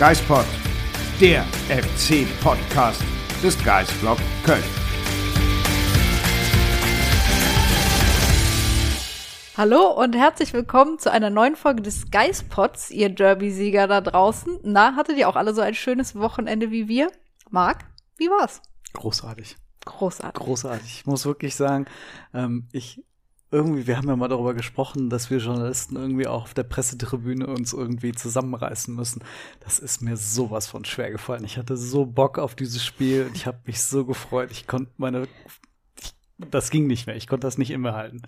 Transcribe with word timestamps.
Geispod, 0.00 0.46
der 1.20 1.44
FC-Podcast 1.68 3.02
des 3.42 3.62
Geistblog 3.62 4.16
Köln. 4.46 4.64
Hallo 9.58 9.90
und 9.90 10.16
herzlich 10.16 10.54
willkommen 10.54 10.98
zu 10.98 11.12
einer 11.12 11.28
neuen 11.28 11.54
Folge 11.54 11.82
des 11.82 12.10
Geispots, 12.10 12.90
ihr 12.90 13.10
Derby-Sieger 13.10 13.88
da 13.88 14.00
draußen. 14.00 14.60
Na, 14.62 14.96
hattet 14.96 15.18
ihr 15.18 15.28
auch 15.28 15.36
alle 15.36 15.52
so 15.52 15.60
ein 15.60 15.74
schönes 15.74 16.16
Wochenende 16.16 16.70
wie 16.70 16.88
wir? 16.88 17.12
Marc, 17.50 17.84
wie 18.16 18.30
war's? 18.30 18.62
Großartig. 18.94 19.58
Großartig. 19.84 20.42
Großartig. 20.42 20.94
Ich 21.00 21.04
muss 21.04 21.26
wirklich 21.26 21.56
sagen, 21.56 21.84
ähm, 22.32 22.68
ich 22.72 23.04
irgendwie, 23.52 23.86
wir 23.86 23.96
haben 23.96 24.08
ja 24.08 24.16
mal 24.16 24.28
darüber 24.28 24.54
gesprochen, 24.54 25.10
dass 25.10 25.30
wir 25.30 25.38
Journalisten 25.38 25.96
irgendwie 25.96 26.26
auch 26.26 26.44
auf 26.44 26.54
der 26.54 26.62
Pressetribüne 26.62 27.46
uns 27.46 27.72
irgendwie 27.72 28.12
zusammenreißen 28.12 28.94
müssen. 28.94 29.22
Das 29.60 29.78
ist 29.78 30.02
mir 30.02 30.16
sowas 30.16 30.68
von 30.68 30.84
schwer 30.84 31.10
gefallen. 31.10 31.44
Ich 31.44 31.58
hatte 31.58 31.76
so 31.76 32.06
Bock 32.06 32.38
auf 32.38 32.54
dieses 32.54 32.84
Spiel 32.84 33.26
und 33.26 33.36
ich 33.36 33.46
habe 33.46 33.58
mich 33.66 33.82
so 33.82 34.04
gefreut. 34.04 34.50
Ich 34.52 34.66
konnte 34.66 34.92
meine 34.98 35.26
das 36.50 36.70
ging 36.70 36.86
nicht 36.86 37.06
mehr. 37.06 37.16
Ich 37.16 37.26
konnte 37.26 37.46
das 37.46 37.58
nicht 37.58 37.70
immer 37.70 37.94
halten. 37.94 38.22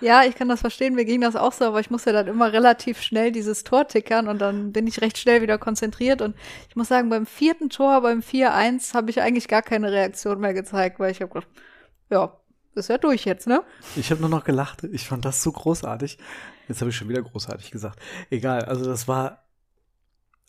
Ja, 0.00 0.24
ich 0.24 0.34
kann 0.36 0.48
das 0.48 0.60
verstehen. 0.60 0.94
Mir 0.94 1.04
ging 1.04 1.20
das 1.20 1.34
auch 1.34 1.52
so, 1.52 1.64
aber 1.64 1.80
ich 1.80 1.90
musste 1.90 2.12
dann 2.12 2.28
immer 2.28 2.52
relativ 2.52 3.02
schnell 3.02 3.32
dieses 3.32 3.64
Tor 3.64 3.88
tickern 3.88 4.28
und 4.28 4.38
dann 4.38 4.72
bin 4.72 4.86
ich 4.86 5.00
recht 5.00 5.18
schnell 5.18 5.42
wieder 5.42 5.58
konzentriert. 5.58 6.22
Und 6.22 6.36
ich 6.68 6.76
muss 6.76 6.88
sagen, 6.88 7.08
beim 7.08 7.26
vierten 7.26 7.68
Tor, 7.68 8.00
beim 8.00 8.20
4-1, 8.20 8.94
habe 8.94 9.10
ich 9.10 9.20
eigentlich 9.20 9.48
gar 9.48 9.62
keine 9.62 9.90
Reaktion 9.90 10.40
mehr 10.40 10.54
gezeigt, 10.54 11.00
weil 11.00 11.10
ich 11.10 11.20
habe 11.20 11.32
gedacht, 11.32 11.48
ja, 12.10 12.38
ist 12.78 12.88
ja 12.88 12.98
durch 12.98 13.24
jetzt, 13.24 13.46
ne? 13.46 13.62
Ich 13.96 14.10
habe 14.10 14.20
nur 14.20 14.30
noch 14.30 14.44
gelacht. 14.44 14.84
Ich 14.84 15.06
fand 15.06 15.24
das 15.24 15.42
so 15.42 15.52
großartig. 15.52 16.18
Jetzt 16.68 16.80
habe 16.80 16.90
ich 16.90 16.96
schon 16.96 17.08
wieder 17.08 17.22
großartig 17.22 17.70
gesagt. 17.70 18.00
Egal, 18.30 18.64
also 18.64 18.84
das 18.84 19.08
war, 19.08 19.44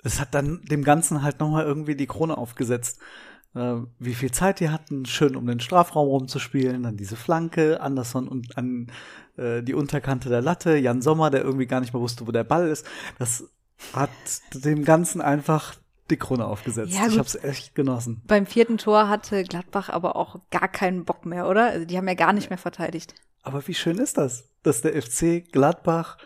es 0.03 0.19
hat 0.19 0.33
dann 0.33 0.61
dem 0.65 0.83
Ganzen 0.83 1.23
halt 1.23 1.39
nochmal 1.39 1.65
irgendwie 1.65 1.95
die 1.95 2.07
Krone 2.07 2.37
aufgesetzt. 2.37 2.99
Äh, 3.55 3.75
wie 3.97 4.13
viel 4.13 4.31
Zeit 4.31 4.59
die 4.59 4.69
hatten, 4.69 5.05
schön 5.05 5.35
um 5.35 5.47
den 5.47 5.59
Strafraum 5.59 6.07
rumzuspielen, 6.07 6.83
dann 6.83 6.97
diese 6.97 7.15
Flanke, 7.15 7.81
Anderson 7.81 8.27
und 8.27 8.57
an 8.57 8.91
äh, 9.37 9.63
die 9.63 9.73
Unterkante 9.73 10.29
der 10.29 10.41
Latte, 10.41 10.77
Jan 10.77 11.01
Sommer, 11.01 11.29
der 11.29 11.43
irgendwie 11.43 11.65
gar 11.65 11.79
nicht 11.79 11.93
mehr 11.93 12.01
wusste, 12.01 12.27
wo 12.27 12.31
der 12.31 12.43
Ball 12.43 12.67
ist. 12.67 12.85
Das 13.17 13.49
hat 13.93 14.09
dem 14.53 14.83
Ganzen 14.83 15.21
einfach 15.21 15.75
die 16.09 16.17
Krone 16.17 16.45
aufgesetzt. 16.45 16.93
Ja, 16.93 17.07
ich 17.07 17.17
habe 17.17 17.27
es 17.27 17.35
echt 17.35 17.75
genossen. 17.75 18.21
Beim 18.25 18.45
vierten 18.45 18.77
Tor 18.77 19.07
hatte 19.07 19.43
Gladbach 19.43 19.89
aber 19.89 20.15
auch 20.15 20.39
gar 20.51 20.67
keinen 20.67 21.05
Bock 21.05 21.25
mehr, 21.25 21.47
oder? 21.47 21.67
Also 21.67 21.85
die 21.85 21.97
haben 21.97 22.07
ja 22.07 22.13
gar 22.15 22.33
nicht 22.33 22.49
mehr 22.49 22.57
verteidigt. 22.57 23.15
Aber 23.43 23.67
wie 23.67 23.73
schön 23.73 23.97
ist 23.97 24.17
das, 24.17 24.49
dass 24.63 24.81
der 24.81 25.01
FC 25.01 25.51
Gladbach 25.51 26.17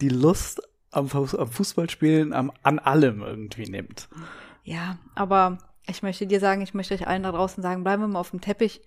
die 0.00 0.08
Lust 0.08 0.62
am, 0.90 1.08
am 1.12 1.48
Fußballspielen 1.48 2.32
am, 2.32 2.52
an 2.62 2.78
allem 2.78 3.22
irgendwie 3.22 3.68
nimmt. 3.68 4.08
Ja, 4.62 4.98
aber 5.14 5.58
ich 5.86 6.02
möchte 6.02 6.26
dir 6.26 6.40
sagen, 6.40 6.62
ich 6.62 6.74
möchte 6.74 6.94
euch 6.94 7.06
allen 7.06 7.22
da 7.22 7.32
draußen 7.32 7.62
sagen, 7.62 7.84
bleiben 7.84 8.02
wir 8.02 8.08
mal 8.08 8.20
auf 8.20 8.30
dem 8.30 8.40
Teppich. 8.40 8.80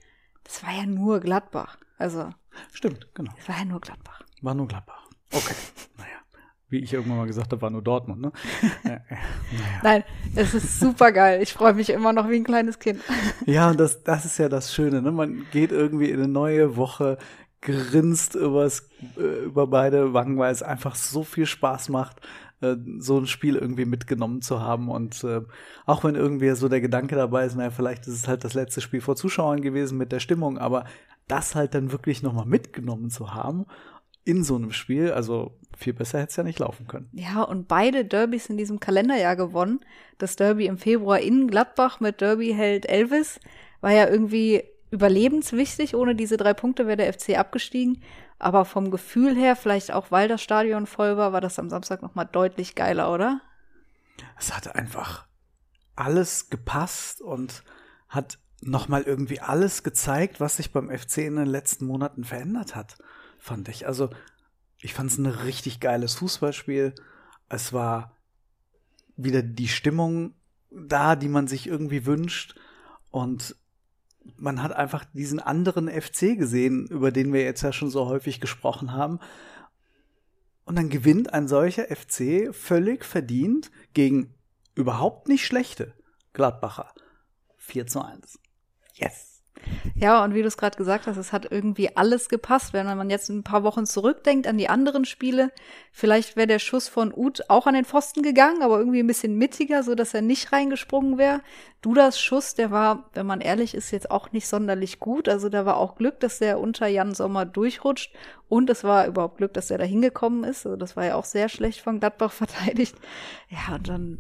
Das 0.44 0.64
war 0.64 0.74
ja 0.74 0.86
nur 0.86 1.20
Gladbach. 1.20 1.78
Also, 1.98 2.30
Stimmt, 2.72 3.08
genau. 3.14 3.32
das 3.38 3.50
war 3.50 3.58
ja 3.58 3.66
nur 3.66 3.82
Gladbach. 3.82 4.24
War 4.42 4.56
nur 4.56 4.68
Gladbach. 4.68 5.08
Okay. 5.32 5.56
naja. 5.98 6.17
Wie 6.70 6.80
ich 6.80 6.94
irgendwann 6.94 7.18
mal 7.18 7.28
gesagt 7.28 7.52
habe, 7.54 7.62
war 7.62 7.70
nur 7.70 7.82
Dortmund, 7.82 8.20
ne? 8.22 8.32
ja, 8.84 8.90
ja. 8.92 9.00
naja. 9.52 9.80
Nein, 9.84 10.04
es 10.36 10.54
ist 10.54 10.80
super 10.82 11.14
geil. 11.14 11.42
Ich 11.42 11.54
freue 11.54 11.74
mich 11.74 11.90
immer 11.90 12.12
noch 12.12 12.30
wie 12.30 12.36
ein 12.36 12.44
kleines 12.44 12.80
Kind. 12.80 13.02
Ja, 13.46 13.70
und 13.70 13.80
das, 13.80 14.04
das 14.04 14.26
ist 14.26 14.38
ja 14.38 14.50
das 14.50 14.74
Schöne, 14.74 15.02
ne? 15.02 15.12
Man 15.12 15.46
geht 15.52 15.72
irgendwie 15.72 16.10
in 16.10 16.20
eine 16.20 16.28
neue 16.28 16.76
Woche, 16.76 17.18
grinst 17.62 18.36
übers, 18.36 18.90
äh, 19.18 19.46
über 19.46 19.68
beide 19.68 20.14
Wangen, 20.14 20.38
weil 20.38 20.52
es 20.52 20.62
einfach 20.62 20.96
so 20.96 21.24
viel 21.24 21.46
Spaß 21.46 21.88
macht, 21.88 22.20
äh, 22.60 22.76
so 23.00 23.18
ein 23.18 23.28
Spiel 23.28 23.56
irgendwie 23.56 23.86
mitgenommen 23.86 24.42
zu 24.42 24.60
haben. 24.60 24.90
Und 24.90 25.24
äh, 25.24 25.42
auch 25.86 26.04
wenn 26.04 26.16
irgendwie 26.16 26.54
so 26.56 26.68
der 26.68 26.82
Gedanke 26.82 27.16
dabei 27.16 27.46
ist, 27.46 27.56
naja, 27.56 27.70
vielleicht 27.70 28.08
ist 28.08 28.16
es 28.16 28.28
halt 28.28 28.44
das 28.44 28.54
letzte 28.54 28.82
Spiel 28.82 29.00
vor 29.00 29.16
Zuschauern 29.16 29.62
gewesen 29.62 29.98
mit 29.98 30.12
der 30.12 30.20
Stimmung, 30.20 30.58
aber 30.58 30.84
das 31.30 31.56
halt 31.56 31.74
dann 31.74 31.94
wirklich 31.94 32.24
nochmal 32.24 32.46
mitgenommen 32.46 33.10
zu 33.10 33.34
haben 33.34 33.66
in 34.28 34.44
so 34.44 34.56
einem 34.56 34.72
Spiel, 34.72 35.12
also 35.12 35.58
viel 35.78 35.94
besser 35.94 36.20
hätte 36.20 36.32
es 36.32 36.36
ja 36.36 36.44
nicht 36.44 36.60
laufen 36.60 36.88
können. 36.88 37.10
Ja, 37.14 37.44
und 37.44 37.68
beide 37.68 38.04
Derbys 38.04 38.50
in 38.50 38.58
diesem 38.58 38.80
Kalenderjahr 38.80 39.36
gewonnen. 39.36 39.80
Das 40.18 40.36
Derby 40.36 40.66
im 40.66 40.78
Februar 40.78 41.20
in 41.20 41.48
Gladbach 41.48 42.00
mit 42.00 42.22
Derby-Held 42.22 42.90
Elvis 42.90 43.40
war 43.82 43.92
ja 43.92 44.08
irgendwie 44.08 44.64
überlebenswichtig. 44.92 45.96
Ohne 45.96 46.16
diese 46.16 46.38
drei 46.38 46.54
Punkte 46.54 46.88
wäre 46.88 46.98
der 46.98 47.14
FC 47.14 47.38
abgestiegen. 47.38 48.02
Aber 48.40 48.66
vom 48.66 48.92
Gefühl 48.92 49.36
her, 49.36 49.56
vielleicht 49.56 49.92
auch 49.92 50.12
weil 50.12 50.28
das 50.28 50.42
Stadion 50.42 50.88
voll 50.88 51.18
war, 51.18 51.34
war 51.34 51.42
das 51.42 51.60
am 51.60 51.70
Samstag 51.70 52.02
noch 52.02 52.16
mal 52.16 52.26
deutlich 52.26 52.76
geiler, 52.76 53.14
oder? 53.14 53.42
es 54.40 54.56
hat 54.56 54.76
einfach 54.76 55.26
alles 55.96 56.50
gepasst 56.50 57.22
und 57.22 57.64
hat 58.10 58.40
nochmal 58.62 59.04
irgendwie 59.04 59.40
alles 59.40 59.84
gezeigt, 59.84 60.40
was 60.40 60.58
sich 60.58 60.72
beim 60.72 60.90
FC 60.90 61.20
in 61.20 61.36
den 61.36 61.48
letzten 61.48 61.86
Monaten 61.86 62.24
verändert 62.24 62.76
hat, 62.76 62.98
fand 63.48 63.70
ich. 63.70 63.88
Also, 63.88 64.10
ich 64.80 64.94
fand 64.94 65.10
es 65.10 65.18
ein 65.18 65.26
richtig 65.26 65.80
geiles 65.80 66.16
Fußballspiel. 66.16 66.94
Es 67.50 67.74
war 67.74 68.16
wieder 69.16 69.42
die 69.42 69.68
Stimmung 69.68 70.36
da, 70.70 71.16
die 71.16 71.30
man 71.30 71.48
sich 71.48 71.66
irgendwie 71.68 72.06
wünscht. 72.06 72.60
Und 73.10 73.56
man 74.36 74.62
hat 74.62 74.74
einfach 74.74 75.06
diesen 75.06 75.40
anderen 75.40 75.90
FC 75.90 76.38
gesehen, 76.38 76.88
über 76.88 77.12
den 77.12 77.34
wir 77.34 77.44
jetzt 77.44 77.62
ja 77.64 77.72
schon 77.72 77.90
so 77.90 78.08
häufig 78.08 78.40
gesprochen 78.40 78.92
haben. 78.92 79.20
Und 80.66 80.76
dann 80.76 80.90
gewinnt 80.90 81.34
ein 81.34 81.48
solcher 81.48 81.86
FC 81.86 82.54
völlig 82.54 83.06
verdient 83.06 83.72
gegen 83.94 84.36
überhaupt 84.76 85.30
nicht 85.30 85.46
schlechte 85.46 85.94
Gladbacher. 86.34 86.94
4 87.56 87.88
zu 87.88 88.02
1. 88.02 88.40
Yes. 88.94 89.37
Ja, 89.96 90.24
und 90.24 90.34
wie 90.34 90.42
du 90.42 90.48
es 90.48 90.58
gerade 90.58 90.78
gesagt 90.78 91.08
hast, 91.08 91.18
es 91.18 91.34
hat 91.34 91.52
irgendwie 91.52 91.96
alles 91.96 92.30
gepasst. 92.30 92.74
Wenn 92.74 92.86
man 92.86 93.10
jetzt 93.10 93.30
ein 93.30 93.44
paar 93.44 93.64
Wochen 93.64 93.86
zurückdenkt 93.86 94.48
an 94.48 94.58
die 94.58 94.70
anderen 94.70 95.06
Spiele, 95.06 95.52
vielleicht 95.92 96.36
wäre 96.36 96.48
der 96.48 96.60
Schuss 96.60 96.88
von 96.88 97.14
Uth 97.16 97.50
auch 97.50 97.68
an 97.68 97.74
den 97.74 97.86
Pfosten 97.86 98.22
gegangen, 98.22 98.62
aber 98.62 98.78
irgendwie 98.78 99.00
ein 99.00 99.08
bisschen 99.08 99.38
mittiger, 99.38 99.84
so 99.84 99.96
dass 99.96 100.14
er 100.14 100.22
nicht 100.22 100.52
reingesprungen 100.52 101.18
wäre. 101.18 101.42
Dudas 101.82 102.20
Schuss, 102.20 102.54
der 102.54 102.72
war, 102.72 103.10
wenn 103.14 103.26
man 103.26 103.42
ehrlich 103.42 103.74
ist, 103.74 103.92
jetzt 103.92 104.12
auch 104.12 104.32
nicht 104.32 104.48
sonderlich 104.48 105.00
gut. 105.00 105.30
Also 105.30 105.50
da 105.50 105.66
war 105.66 105.78
auch 105.78 105.96
Glück, 105.96 106.20
dass 106.20 106.40
der 106.40 106.60
unter 106.60 106.88
Jan 106.88 107.14
Sommer 107.14 107.46
durchrutscht 107.46 108.14
und 108.50 108.70
es 108.70 108.84
war 108.84 109.08
überhaupt 109.08 109.38
Glück, 109.38 109.54
dass 109.54 109.72
er 109.72 109.78
da 109.78 109.86
hingekommen 109.86 110.44
ist. 110.44 110.66
Also 110.66 110.76
das 110.76 110.96
war 110.96 111.06
ja 111.06 111.16
auch 111.16 111.26
sehr 111.26 111.50
schlecht 111.50 111.82
von 111.82 112.00
Gladbach 112.00 112.32
verteidigt. 112.34 112.96
Ja, 113.50 113.76
und 113.76 113.88
dann 113.88 114.18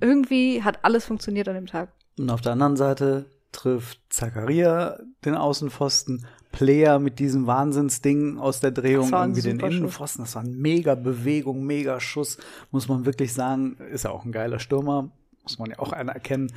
irgendwie 0.00 0.62
hat 0.62 0.84
alles 0.84 1.06
funktioniert 1.06 1.48
an 1.48 1.54
dem 1.54 1.66
Tag. 1.66 1.92
Und 2.18 2.30
auf 2.30 2.40
der 2.40 2.52
anderen 2.52 2.76
Seite 2.76 3.26
trifft 3.52 4.00
Zakaria 4.10 4.98
den 5.24 5.34
Außenpfosten, 5.34 6.26
Player 6.52 6.98
mit 6.98 7.18
diesem 7.18 7.46
Wahnsinnsding 7.46 8.38
aus 8.38 8.60
der 8.60 8.70
Drehung 8.70 9.10
irgendwie 9.12 9.42
den. 9.42 9.60
Innenpfosten. 9.60 10.24
Das 10.24 10.34
war 10.36 10.42
eine 10.42 10.52
mega 10.52 10.94
Bewegung, 10.94 11.64
mega 11.64 12.00
Schuss, 12.00 12.38
muss 12.70 12.88
man 12.88 13.04
wirklich 13.04 13.34
sagen. 13.34 13.76
Ist 13.92 14.04
ja 14.04 14.10
auch 14.10 14.24
ein 14.24 14.32
geiler 14.32 14.58
Stürmer, 14.58 15.10
muss 15.42 15.58
man 15.58 15.70
ja 15.70 15.78
auch 15.78 15.92
anerkennen. 15.92 16.52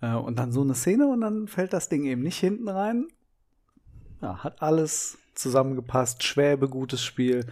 Äh, 0.00 0.14
Und 0.14 0.38
dann 0.38 0.50
so 0.52 0.62
eine 0.62 0.74
Szene 0.74 1.06
und 1.06 1.20
dann 1.20 1.46
fällt 1.46 1.72
das 1.72 1.88
Ding 1.88 2.04
eben 2.04 2.22
nicht 2.22 2.38
hinten 2.38 2.68
rein. 2.68 3.06
Ja, 4.20 4.42
hat 4.42 4.60
alles 4.60 5.18
zusammengepasst. 5.34 6.24
Schwäbe, 6.24 6.68
gutes 6.68 7.04
Spiel. 7.04 7.46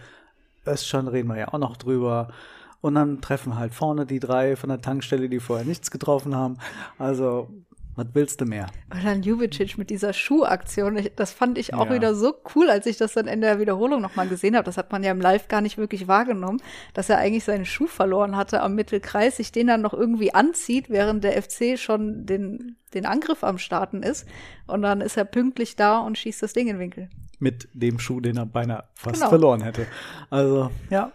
Özcan 0.65 1.07
reden 1.07 1.29
wir 1.29 1.37
ja 1.37 1.47
auch 1.53 1.59
noch 1.59 1.77
drüber. 1.77 2.33
Und 2.81 2.95
dann 2.95 3.21
treffen 3.21 3.55
halt 3.55 3.73
vorne 3.73 4.05
die 4.05 4.19
drei 4.19 4.57
von 4.57 4.69
der 4.69 4.81
Tankstelle, 4.81 5.29
die 5.29 5.39
vorher 5.39 5.65
nichts 5.65 5.89
getroffen 5.89 6.35
haben. 6.35 6.57
Also, 6.97 7.49
was 7.95 8.07
willst 8.13 8.41
du 8.41 8.45
mehr? 8.45 8.67
Und 8.93 9.03
dann 9.05 9.21
Jubicic 9.23 9.77
mit 9.77 9.89
dieser 9.89 10.13
Schuhaktion, 10.13 10.99
das 11.15 11.31
fand 11.31 11.57
ich 11.57 11.73
auch 11.73 11.87
Ja. 11.89 11.93
wieder 11.95 12.15
so 12.15 12.33
cool, 12.55 12.69
als 12.69 12.85
ich 12.85 12.97
das 12.97 13.13
dann 13.13 13.27
in 13.27 13.41
der 13.41 13.59
Wiederholung 13.59 14.01
nochmal 14.01 14.27
gesehen 14.27 14.55
habe. 14.55 14.65
Das 14.65 14.77
hat 14.77 14.91
man 14.91 15.03
ja 15.03 15.11
im 15.11 15.21
Live 15.21 15.47
gar 15.47 15.61
nicht 15.61 15.77
wirklich 15.77 16.07
wahrgenommen, 16.07 16.61
dass 16.93 17.09
er 17.09 17.17
eigentlich 17.19 17.43
seinen 17.43 17.65
Schuh 17.65 17.87
verloren 17.87 18.35
hatte 18.35 18.61
am 18.61 18.75
Mittelkreis, 18.75 19.37
sich 19.37 19.51
den 19.51 19.67
dann 19.67 19.81
noch 19.81 19.93
irgendwie 19.93 20.33
anzieht, 20.33 20.89
während 20.89 21.23
der 21.23 21.41
FC 21.41 21.77
schon 21.77 22.25
den, 22.25 22.77
den 22.93 23.05
Angriff 23.05 23.43
am 23.43 23.57
Starten 23.57 24.01
ist. 24.03 24.27
Und 24.65 24.81
dann 24.81 25.01
ist 25.01 25.17
er 25.17 25.25
pünktlich 25.25 25.75
da 25.75 25.99
und 25.99 26.17
schießt 26.17 26.41
das 26.41 26.53
Ding 26.53 26.67
in 26.67 26.75
den 26.75 26.79
Winkel. 26.79 27.09
mit 27.39 27.67
dem 27.73 27.99
Schuh, 27.99 28.21
den 28.21 28.37
er 28.37 28.45
beinahe 28.45 28.85
fast 28.93 29.15
Genau. 29.17 29.27
verloren 29.29 29.61
hätte. 29.61 29.85
Also, 30.29 30.71
ja, 30.89 31.11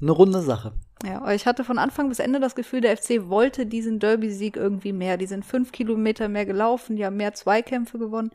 eine 0.00 0.10
runde 0.10 0.40
Sache. 0.40 0.72
Ja, 1.04 1.18
aber 1.18 1.34
ich 1.34 1.46
hatte 1.46 1.62
von 1.62 1.78
Anfang 1.78 2.08
bis 2.08 2.18
Ende 2.18 2.40
das 2.40 2.54
Gefühl, 2.54 2.80
der 2.80 2.96
FC 2.96 3.28
wollte 3.28 3.66
diesen 3.66 3.98
Derby-Sieg 3.98 4.56
irgendwie 4.56 4.92
mehr. 4.92 5.18
Die 5.18 5.26
sind 5.26 5.44
fünf 5.44 5.72
Kilometer 5.72 6.28
mehr 6.28 6.46
gelaufen, 6.46 6.96
die 6.96 7.04
haben 7.04 7.16
mehr 7.16 7.34
Zweikämpfe 7.34 7.98
gewonnen. 7.98 8.30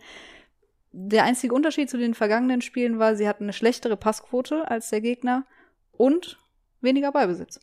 Der 0.92 1.24
einzige 1.24 1.56
Unterschied 1.56 1.90
zu 1.90 1.98
den 1.98 2.14
vergangenen 2.14 2.62
Spielen 2.62 3.00
war, 3.00 3.16
sie 3.16 3.28
hatten 3.28 3.46
eine 3.46 3.54
schlechtere 3.54 3.98
Passquote 3.98 4.70
als 4.70 4.90
der 4.90 5.02
Gegner 5.02 5.46
und 5.92 6.38
weniger 6.82 7.12
Ballbesitz. 7.12 7.60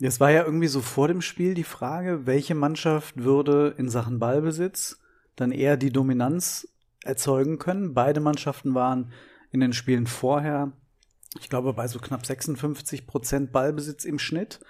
Es 0.00 0.20
war 0.20 0.30
ja 0.30 0.44
irgendwie 0.44 0.68
so 0.68 0.80
vor 0.80 1.08
dem 1.08 1.20
Spiel 1.20 1.54
die 1.54 1.64
Frage, 1.64 2.24
welche 2.24 2.54
Mannschaft 2.54 3.24
würde 3.24 3.74
in 3.78 3.88
Sachen 3.88 4.20
Ballbesitz 4.20 5.00
dann 5.34 5.50
eher 5.50 5.76
die 5.76 5.90
Dominanz 5.90 6.68
erzeugen 7.02 7.58
können. 7.58 7.94
Beide 7.94 8.20
Mannschaften 8.20 8.74
waren 8.74 9.12
in 9.50 9.60
den 9.60 9.72
Spielen 9.72 10.06
vorher, 10.06 10.72
ich 11.38 11.48
glaube, 11.48 11.72
bei 11.74 11.88
so 11.88 11.98
knapp 11.98 12.24
56 12.24 13.06
Prozent 13.06 13.52
Ballbesitz 13.52 14.04
im 14.04 14.18
Schnitt. 14.18 14.60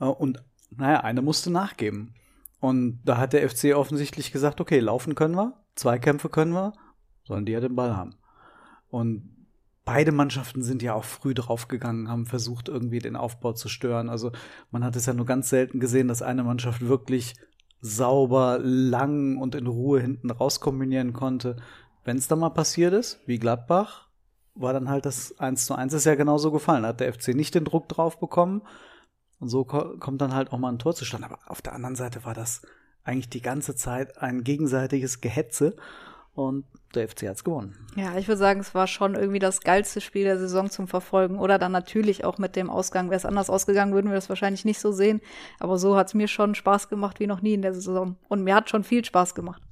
Äh, 0.00 0.06
Und 0.06 0.42
naja, 0.70 1.00
eine 1.00 1.22
musste 1.22 1.50
nachgeben. 1.50 2.14
Und 2.60 3.00
da 3.04 3.16
hat 3.16 3.32
der 3.32 3.48
FC 3.48 3.74
offensichtlich 3.74 4.32
gesagt, 4.32 4.60
okay, 4.60 4.80
laufen 4.80 5.14
können 5.14 5.34
wir, 5.34 5.54
Zweikämpfe 5.74 6.28
können 6.28 6.52
wir, 6.52 6.74
sollen 7.24 7.46
die 7.46 7.52
ja 7.52 7.60
den 7.60 7.74
Ball 7.74 7.96
haben. 7.96 8.16
Und 8.90 9.46
beide 9.84 10.12
Mannschaften 10.12 10.62
sind 10.62 10.82
ja 10.82 10.94
auch 10.94 11.04
früh 11.04 11.32
draufgegangen, 11.32 12.08
haben 12.08 12.26
versucht, 12.26 12.68
irgendwie 12.68 12.98
den 12.98 13.16
Aufbau 13.16 13.54
zu 13.54 13.68
stören. 13.68 14.10
Also 14.10 14.30
man 14.70 14.84
hat 14.84 14.94
es 14.94 15.06
ja 15.06 15.14
nur 15.14 15.26
ganz 15.26 15.48
selten 15.48 15.80
gesehen, 15.80 16.08
dass 16.08 16.22
eine 16.22 16.44
Mannschaft 16.44 16.86
wirklich 16.86 17.34
sauber, 17.80 18.58
lang 18.62 19.38
und 19.38 19.54
in 19.54 19.66
Ruhe 19.66 20.00
hinten 20.00 20.30
raus 20.30 20.60
kombinieren 20.60 21.14
konnte. 21.14 21.56
Wenn 22.04 22.18
es 22.18 22.28
dann 22.28 22.40
mal 22.40 22.50
passiert 22.50 22.92
ist, 22.92 23.20
wie 23.26 23.38
Gladbach, 23.38 24.09
war 24.54 24.72
dann 24.72 24.88
halt 24.88 25.06
das 25.06 25.38
1 25.38 25.66
zu 25.66 25.74
1 25.74 25.92
ist 25.92 26.06
ja 26.06 26.14
genauso 26.14 26.50
gefallen. 26.50 26.82
Da 26.82 26.90
hat 26.90 27.00
der 27.00 27.12
FC 27.12 27.28
nicht 27.28 27.54
den 27.54 27.64
Druck 27.64 27.88
drauf 27.88 28.18
bekommen. 28.18 28.62
Und 29.38 29.48
so 29.48 29.64
ko 29.64 29.96
kommt 29.98 30.20
dann 30.20 30.34
halt 30.34 30.52
auch 30.52 30.58
mal 30.58 30.70
ein 30.70 30.78
Tor 30.78 30.94
zustande. 30.94 31.26
Aber 31.26 31.38
auf 31.46 31.62
der 31.62 31.72
anderen 31.72 31.96
Seite 31.96 32.24
war 32.24 32.34
das 32.34 32.62
eigentlich 33.04 33.30
die 33.30 33.42
ganze 33.42 33.74
Zeit 33.74 34.18
ein 34.18 34.44
gegenseitiges 34.44 35.20
Gehetze. 35.20 35.76
Und 36.32 36.64
der 36.94 37.08
FC 37.08 37.28
hat's 37.28 37.44
gewonnen. 37.44 37.76
Ja, 37.96 38.16
ich 38.16 38.28
würde 38.28 38.38
sagen, 38.38 38.60
es 38.60 38.74
war 38.74 38.86
schon 38.86 39.14
irgendwie 39.14 39.38
das 39.38 39.60
geilste 39.60 40.00
Spiel 40.00 40.24
der 40.24 40.38
Saison 40.38 40.70
zum 40.70 40.88
Verfolgen. 40.88 41.38
Oder 41.38 41.58
dann 41.58 41.72
natürlich 41.72 42.24
auch 42.24 42.38
mit 42.38 42.56
dem 42.56 42.70
Ausgang. 42.70 43.10
Wäre 43.10 43.16
es 43.16 43.26
anders 43.26 43.50
ausgegangen, 43.50 43.94
würden 43.94 44.10
wir 44.10 44.14
das 44.14 44.28
wahrscheinlich 44.28 44.64
nicht 44.64 44.80
so 44.80 44.92
sehen. 44.92 45.20
Aber 45.58 45.78
so 45.78 45.96
hat 45.96 46.08
es 46.08 46.14
mir 46.14 46.28
schon 46.28 46.54
Spaß 46.54 46.88
gemacht 46.88 47.20
wie 47.20 47.26
noch 47.26 47.42
nie 47.42 47.54
in 47.54 47.62
der 47.62 47.74
Saison. 47.74 48.16
Und 48.28 48.44
mir 48.44 48.54
hat 48.54 48.70
schon 48.70 48.84
viel 48.84 49.04
Spaß 49.04 49.34
gemacht. 49.34 49.62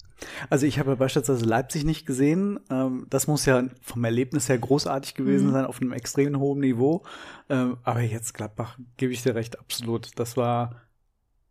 Also 0.51 0.67
ich 0.67 0.79
habe 0.79 0.91
ja 0.91 0.97
beispielsweise 0.97 1.45
Leipzig 1.45 1.85
nicht 1.85 2.07
gesehen. 2.07 2.61
Ähm, 2.71 3.07
Das 3.11 3.27
muss 3.27 3.47
ja 3.47 3.63
vom 3.83 4.05
Erlebnis 4.05 4.49
her 4.49 4.59
großartig 4.59 5.15
gewesen 5.15 5.53
sein, 5.53 5.65
auf 5.65 5.81
einem 5.81 5.93
extrem 5.93 6.39
hohen 6.39 6.61
Niveau. 6.61 7.05
Ähm, 7.49 7.79
Aber 7.85 8.01
jetzt 8.01 8.35
Gladbach, 8.35 8.79
gebe 8.97 9.13
ich 9.13 9.23
dir 9.23 9.35
recht, 9.35 9.59
absolut. 9.59 10.19
Das 10.19 10.37
war 10.37 10.83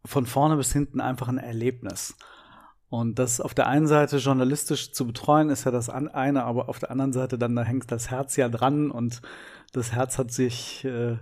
von 0.05 0.25
vorne 0.25 0.57
bis 0.57 0.71
hinten 0.73 1.01
einfach 1.01 1.27
ein 1.27 1.37
Erlebnis. 1.37 2.15
Und 2.89 3.19
das 3.19 3.41
auf 3.41 3.53
der 3.53 3.67
einen 3.67 3.87
Seite 3.87 4.17
journalistisch 4.17 4.93
zu 4.93 5.05
betreuen, 5.05 5.49
ist 5.49 5.65
ja 5.65 5.71
das 5.71 5.89
eine, 5.89 6.45
aber 6.45 6.69
auf 6.69 6.79
der 6.79 6.91
anderen 6.91 7.11
Seite 7.11 7.37
dann, 7.37 7.55
da 7.55 7.63
hängt 7.63 7.91
das 7.91 8.09
Herz 8.09 8.37
ja 8.37 8.47
dran 8.47 8.91
und 8.91 9.21
das 9.73 9.91
Herz 9.91 10.17
hat 10.17 10.31
sich, 10.31 10.85
äh, 10.85 11.17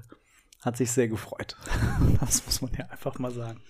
hat 0.61 0.77
sich 0.77 0.91
sehr 0.91 1.07
gefreut. 1.07 1.57
Das 2.19 2.45
muss 2.45 2.61
man 2.61 2.71
ja 2.77 2.85
einfach 2.85 3.17
mal 3.17 3.31
sagen. 3.31 3.61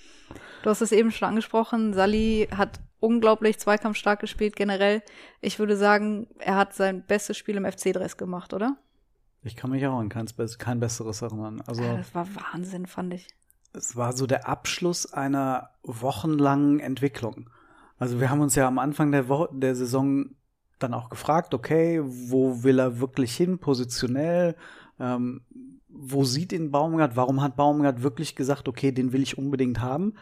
Du 0.64 0.70
hast 0.70 0.82
es 0.82 0.92
eben 0.92 1.12
schon 1.12 1.30
angesprochen. 1.30 1.94
Sally 1.94 2.48
hat 2.56 2.82
unglaublich 3.06 3.60
zweikampfstark 3.60 4.20
gespielt 4.20 4.56
generell. 4.56 5.02
Ich 5.42 5.60
würde 5.60 5.78
sagen, 5.78 6.28
er 6.40 6.56
hat 6.56 6.74
sein 6.74 7.04
bestes 7.06 7.38
Spiel 7.38 7.56
im 7.58 7.66
FC-Dress 7.66 8.18
gemacht, 8.18 8.54
oder? 8.54 8.78
Ich 9.44 9.56
kann 9.56 9.70
mich 9.70 9.86
auch 9.86 10.00
an 10.00 10.10
Bess- 10.36 10.58
kein 10.58 10.80
besseres 10.80 11.22
erinnern. 11.22 11.62
Also 11.68 11.84
Ja, 11.84 11.98
das 11.98 12.14
war 12.16 12.28
Wahnsinn, 12.36 12.86
fand 12.88 13.14
ich. 13.14 13.28
es 13.74 13.96
war 13.96 14.14
so 14.14 14.26
der 14.26 14.48
Abschluss 14.48 15.14
einer 15.14 15.70
wochenlangen 15.84 16.80
Entwicklung. 16.80 17.50
Also 18.00 18.20
wir 18.20 18.30
haben 18.30 18.42
uns 18.42 18.56
ja 18.56 18.68
am 18.68 18.80
Anfang 18.80 19.12
der, 19.12 19.30
Wo 19.30 19.48
der 19.52 19.76
Saison 19.76 20.32
dann 20.80 20.94
auch 20.94 21.10
gefragt, 21.10 21.54
okay, 21.54 22.02
wo 22.04 22.64
will 22.64 22.80
er 22.80 23.00
wirklich 23.00 23.36
hin, 23.36 23.60
positionell? 23.60 24.56
Ähm, 25.00 25.42
wo 25.88 26.24
sieht 26.26 26.52
ihn 26.52 26.72
Baumgart? 26.72 27.16
Warum 27.16 27.42
hat 27.42 27.56
Baumgart 27.56 28.02
wirklich 28.04 28.36
gesagt, 28.36 28.68
okay, 28.68 28.92
den 28.92 29.14
will 29.14 29.24
ich 29.24 29.38
unbedingt 29.38 29.80
haben? 29.80 30.16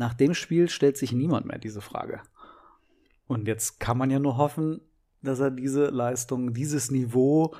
Nach 0.00 0.14
dem 0.14 0.32
Spiel 0.32 0.70
stellt 0.70 0.96
sich 0.96 1.12
niemand 1.12 1.44
mehr 1.44 1.58
diese 1.58 1.82
Frage. 1.82 2.22
Und 3.26 3.46
jetzt 3.46 3.80
kann 3.80 3.98
man 3.98 4.10
ja 4.10 4.18
nur 4.18 4.38
hoffen, 4.38 4.80
dass 5.20 5.40
er 5.40 5.50
diese 5.50 5.90
Leistung, 5.90 6.54
dieses 6.54 6.90
Niveau 6.90 7.54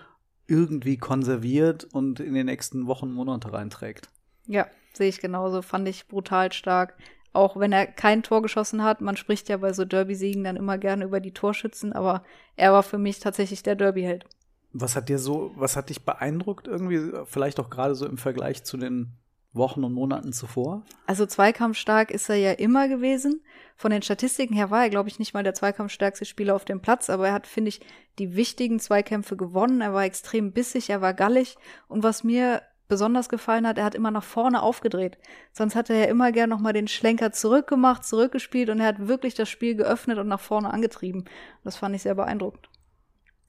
irgendwie 0.47 0.97
konserviert 0.97 1.85
und 1.93 2.19
in 2.19 2.33
den 2.33 2.47
nächsten 2.47 2.87
Wochen, 2.87 3.13
Monate 3.13 3.53
reinträgt. 3.53 4.09
Ja, 4.47 4.69
sehe 4.95 5.11
ich 5.11 5.21
genauso. 5.21 5.61
Fand 5.61 5.87
ich 5.87 6.09
brutal 6.09 6.51
stark. 6.51 6.97
Auch 7.35 7.59
wenn 7.59 7.73
er 7.73 7.87
kein 7.87 8.23
Tor 8.23 8.41
geschossen 8.41 8.83
hat. 8.83 9.03
Man 9.03 9.19
spricht 9.19 9.51
ja 9.51 9.59
bei 9.59 9.75
so 9.75 9.85
Derby-Siegen 9.85 10.43
dann 10.43 10.57
immer 10.57 10.79
gerne 10.79 11.05
über 11.05 11.21
die 11.21 11.35
Torschützen, 11.35 11.93
aber 11.93 12.25
er 12.57 12.73
war 12.73 12.83
für 12.83 12.97
mich 12.97 13.21
tatsächlich 13.21 13.63
der 13.63 13.77
Derby-Held. 13.77 14.25
Was 14.73 14.97
hat 14.97 15.11
dir 15.11 15.19
so, 15.19 15.53
was 15.57 15.77
hat 15.77 15.91
dich 15.91 16.07
beeindruckt 16.07 16.69
irgendwie, 16.69 17.13
vielleicht 17.27 17.61
auch 17.61 17.69
gerade 17.69 17.95
so 17.95 18.07
im 18.07 18.17
Vergleich 18.17 18.65
zu 18.65 18.79
den 18.79 19.20
Wochen 19.53 19.83
und 19.83 19.93
Monaten 19.93 20.33
zuvor? 20.33 20.85
Also 21.07 21.27
zweikampfstark 21.27 22.11
ist 22.11 22.29
er 22.29 22.37
ja 22.37 22.53
immer 22.53 22.89
gewesen. 22.89 23.43
Von 23.77 23.91
den 23.91 24.03
Statistiken 24.03 24.55
her 24.55 24.71
war 24.71 24.85
er, 24.85 24.91
glaube 24.91 25.09
ich, 25.09 25.19
nicht 25.19 25.35
mal 25.35 25.43
der 25.43 25.55
zweikampfstärkste 25.55 26.25
Spieler 26.25 26.55
auf 26.55 26.65
dem 26.65 26.81
Platz, 26.81 27.11
aber 27.11 27.29
er 27.29 27.35
hat, 27.35 27.47
finde 27.47 27.71
ich, 27.71 27.81
die 28.19 28.37
wichtigen 28.37 28.79
Zweikämpfe 28.79 29.37
gewonnen. 29.37 29.81
Er 29.81 29.93
war 29.93 30.05
extrem 30.05 30.53
bissig, 30.53 30.91
er 30.91 31.01
war 31.01 31.15
gallig. 31.15 31.57
Und 31.89 32.05
was 32.05 32.23
mir 32.23 32.63
besonders 32.91 33.29
gefallen 33.29 33.67
hat, 33.67 33.79
er 33.79 33.85
hat 33.85 33.95
immer 33.95 34.11
nach 34.11 34.25
vorne 34.25 34.63
aufgedreht. 34.63 35.17
Sonst 35.53 35.75
hat 35.75 35.89
er 35.91 35.97
ja 35.97 36.05
immer 36.05 36.31
gern 36.33 36.51
nochmal 36.51 36.73
den 36.73 36.89
Schlenker 36.89 37.33
zurückgemacht, 37.33 38.05
zurückgespielt 38.05 38.69
und 38.69 38.81
er 38.81 38.87
hat 38.89 39.09
wirklich 39.09 39.35
das 39.35 39.49
Spiel 39.49 39.77
geöffnet 39.77 40.19
und 40.19 40.29
nach 40.29 40.41
vorne 40.41 40.73
angetrieben. 40.73 41.25
Das 41.65 41.77
fand 41.77 41.95
ich 41.95 42.03
sehr 42.03 42.15
beeindruckend. 42.15 42.69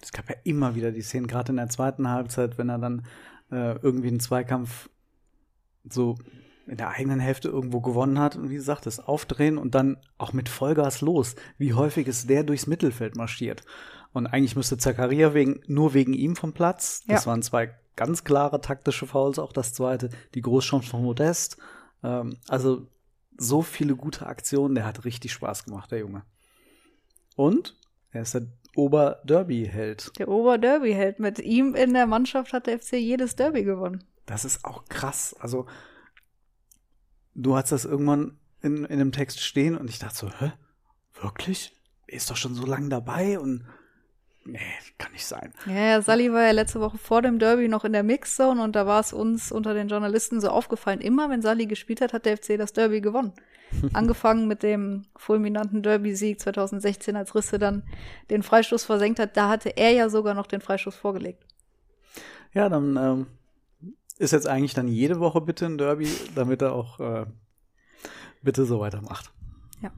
Es 0.02 0.12
gab 0.12 0.30
ja 0.30 0.36
immer 0.44 0.76
wieder 0.76 0.92
die 0.92 1.02
Szenen, 1.02 1.28
gerade 1.28 1.52
in 1.52 1.58
der 1.58 1.70
zweiten 1.70 2.08
Halbzeit, 2.08 2.58
wenn 2.58 2.70
er 2.70 2.80
dann 2.80 3.06
äh, 3.52 3.76
irgendwie 3.82 4.08
einen 4.08 4.20
Zweikampf 4.20 4.90
so 5.90 6.16
in 6.68 6.78
der 6.78 6.90
eigenen 6.90 7.20
Hälfte 7.20 7.50
irgendwo 7.50 7.82
gewonnen 7.82 8.20
hat 8.20 8.36
und 8.36 8.50
wie 8.50 8.56
gesagt, 8.56 8.86
das 8.86 9.00
Aufdrehen 9.00 9.58
und 9.58 9.76
dann 9.76 9.98
auch 10.18 10.32
mit 10.32 10.48
Vollgas 10.48 11.02
los. 11.02 11.36
Wie 11.58 11.74
häufig 11.74 12.08
ist 12.08 12.30
der 12.30 12.44
durchs 12.44 12.68
Mittelfeld 12.68 13.16
marschiert? 13.16 13.64
Und 14.14 14.28
eigentlich 14.28 14.56
müsste 14.56 14.78
Zakaria 14.78 15.34
wegen, 15.34 15.62
nur 15.68 15.94
wegen 15.94 16.14
ihm 16.14 16.36
vom 16.36 16.54
Platz. 16.54 17.04
Das 17.08 17.26
Ja. 17.26 17.32
waren 17.32 17.42
zwei 17.42 17.74
ganz 17.96 18.24
klare 18.24 18.62
taktische 18.62 19.08
Fouls, 19.08 19.40
auch 19.40 19.54
das 19.54 19.74
zweite, 19.74 20.10
die 20.36 20.42
Großchance 20.42 20.90
von 20.90 21.04
Modest. 21.04 21.58
Ähm, 22.04 22.38
also 22.48 22.88
so 23.38 23.62
viele 23.62 23.96
gute 23.96 24.26
Aktionen, 24.28 24.76
der 24.76 24.86
hat 24.86 25.04
richtig 25.06 25.34
Spaß 25.34 25.66
gemacht, 25.66 25.92
der 25.92 26.00
Junge. 26.00 26.24
Und 27.36 27.76
er 28.12 28.22
ist 28.22 28.34
der 28.36 28.48
Oberderby-Held. 28.76 30.12
Der 30.20 30.28
Oberderby-Held. 30.28 31.20
Mit 31.20 31.40
ihm 31.40 31.76
in 31.76 31.94
der 31.94 32.08
Mannschaft 32.08 32.54
hat 32.54 32.68
der 32.68 32.80
FC 32.80 32.94
jedes 32.94 33.36
Derby 33.36 33.64
gewonnen. 33.64 34.04
Das 34.26 34.46
ist 34.46 34.66
auch 34.66 34.86
krass. 34.86 35.36
Also, 35.40 35.66
du 37.36 37.56
hast 37.56 37.72
das 37.72 37.86
irgendwann 37.86 38.38
in, 38.62 38.86
in 38.86 39.00
einem 39.00 39.12
Text 39.12 39.42
stehen 39.42 39.78
und 39.78 39.90
ich 39.90 40.00
dachte 40.00 40.16
so, 40.16 40.30
hä? 40.40 40.54
Wirklich? 41.22 41.74
Er 42.08 42.18
ist 42.18 42.30
doch 42.30 42.38
schon 42.38 42.56
so 42.56 42.66
lange 42.66 42.90
dabei 42.90 43.40
und 43.40 43.66
nee, 44.46 44.60
kann 44.98 45.12
nicht 45.12 45.26
sein. 45.26 45.54
Ja, 45.66 45.74
ja, 45.74 46.02
Sally 46.02 46.32
war 46.32 46.44
ja 46.44 46.52
letzte 46.52 46.80
Woche 46.80 46.98
vor 46.98 47.22
dem 47.22 47.40
Derby 47.40 47.68
noch 47.68 47.86
in 47.86 47.94
der 47.94 48.04
Mixzone 48.04 48.62
und 48.62 48.76
da 48.76 48.86
war 48.86 49.00
es 49.00 49.14
uns 49.14 49.52
unter 49.52 49.74
den 49.74 49.88
Journalisten 49.88 50.42
so 50.42 50.50
aufgefallen, 50.50 51.02
immer 51.02 51.30
wenn 51.30 51.42
Sally 51.42 51.66
gespielt 51.66 52.02
hat, 52.02 52.14
hat 52.14 52.26
der 52.26 52.38
FC 52.38 52.58
das 52.58 52.74
Derby 52.74 53.02
gewonnen. 53.02 53.34
Angefangen 53.94 54.48
mit 54.48 54.64
dem 54.64 55.04
fulminanten 55.16 55.82
Derby-Sieg 55.82 56.40
2016, 56.42 57.16
als 57.16 57.36
Risse 57.36 57.58
dann 57.58 57.84
den 58.30 58.44
Freistoß 58.44 58.84
versenkt 58.84 59.20
hat, 59.20 59.38
da 59.38 59.50
hatte 59.50 59.70
er 59.78 59.92
ja 59.92 60.10
sogar 60.10 60.34
noch 60.34 60.48
den 60.48 60.62
Freistoß 60.62 60.96
vorgelegt. 60.96 61.46
Ja, 62.54 62.68
dann 62.68 62.98
ähm, 62.98 63.28
ist 64.22 64.32
jetzt 64.32 64.48
eigentlich 64.48 64.76
dann 64.76 64.88
jede 64.88 65.20
Woche 65.20 65.42
bitte 65.42 65.66
ein 65.66 65.80
Derby, 65.80 66.08
damit 66.36 66.62
er 66.62 66.74
auch 66.74 67.00
äh, 67.00 67.26
bitte 68.44 68.66
so 68.66 68.80
weitermacht. 68.80 69.34
Ja. 69.82 69.92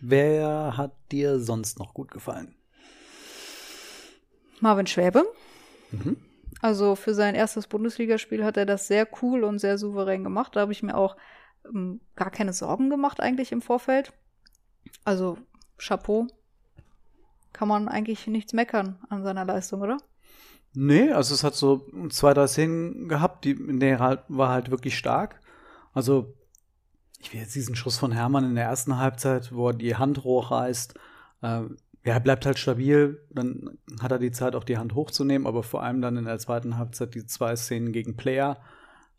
Wer 0.00 0.76
hat 0.76 0.92
dir 1.12 1.38
sonst 1.38 1.78
noch 1.78 1.94
gut 1.94 2.10
gefallen? 2.10 2.56
Marvin 4.60 4.88
Schwäbe. 4.88 5.24
Also 6.60 6.96
für 6.96 7.14
sein 7.14 7.36
erstes 7.36 7.68
Bundesligaspiel 7.68 8.44
hat 8.44 8.56
er 8.56 8.66
das 8.66 8.88
sehr 8.88 9.06
cool 9.22 9.44
und 9.44 9.60
sehr 9.60 9.78
souverän 9.78 10.24
gemacht. 10.24 10.56
Da 10.56 10.60
habe 10.60 10.72
ich 10.72 10.82
mir 10.82 10.96
auch 10.96 11.16
ähm, 11.64 12.00
gar 12.16 12.30
keine 12.30 12.52
Sorgen 12.52 12.90
gemacht 12.90 13.20
eigentlich 13.20 13.52
im 13.52 13.62
Vorfeld. 13.62 14.12
Also 15.04 15.38
Chapeau. 15.78 16.26
Kann 17.52 17.68
man 17.68 17.86
eigentlich 17.86 18.26
nichts 18.26 18.52
meckern 18.52 18.98
an 19.08 19.22
seiner 19.22 19.44
Leistung, 19.44 19.80
oder? 19.80 19.98
Nee, 20.74 21.12
also 21.12 21.34
es 21.34 21.44
hat 21.44 21.54
so 21.54 21.86
zwei, 22.10 22.34
drei 22.34 22.46
Szenen 22.46 23.08
gehabt, 23.08 23.44
die, 23.44 23.52
in 23.52 23.80
der 23.80 23.90
er 23.90 23.98
halt, 24.00 24.20
war 24.28 24.48
halt 24.48 24.70
wirklich 24.70 24.98
stark. 24.98 25.40
Also, 25.92 26.34
ich 27.20 27.32
will 27.32 27.40
jetzt 27.40 27.54
diesen 27.54 27.76
Schuss 27.76 27.96
von 27.96 28.12
Hermann 28.12 28.44
in 28.44 28.56
der 28.56 28.64
ersten 28.64 28.98
Halbzeit, 28.98 29.54
wo 29.54 29.68
er 29.68 29.74
die 29.74 29.96
Hand 29.96 30.24
hochreißt, 30.24 30.94
äh, 31.42 31.62
ja, 32.04 32.12
er 32.12 32.20
bleibt 32.20 32.44
halt 32.44 32.58
stabil, 32.58 33.22
dann 33.30 33.78
hat 34.00 34.12
er 34.12 34.18
die 34.18 34.30
Zeit, 34.30 34.54
auch 34.54 34.64
die 34.64 34.76
Hand 34.76 34.94
hochzunehmen, 34.94 35.46
aber 35.46 35.62
vor 35.62 35.82
allem 35.82 36.02
dann 36.02 36.18
in 36.18 36.26
der 36.26 36.38
zweiten 36.38 36.76
Halbzeit 36.76 37.14
die 37.14 37.24
zwei 37.24 37.56
Szenen 37.56 37.92
gegen 37.92 38.16
Player. 38.16 38.58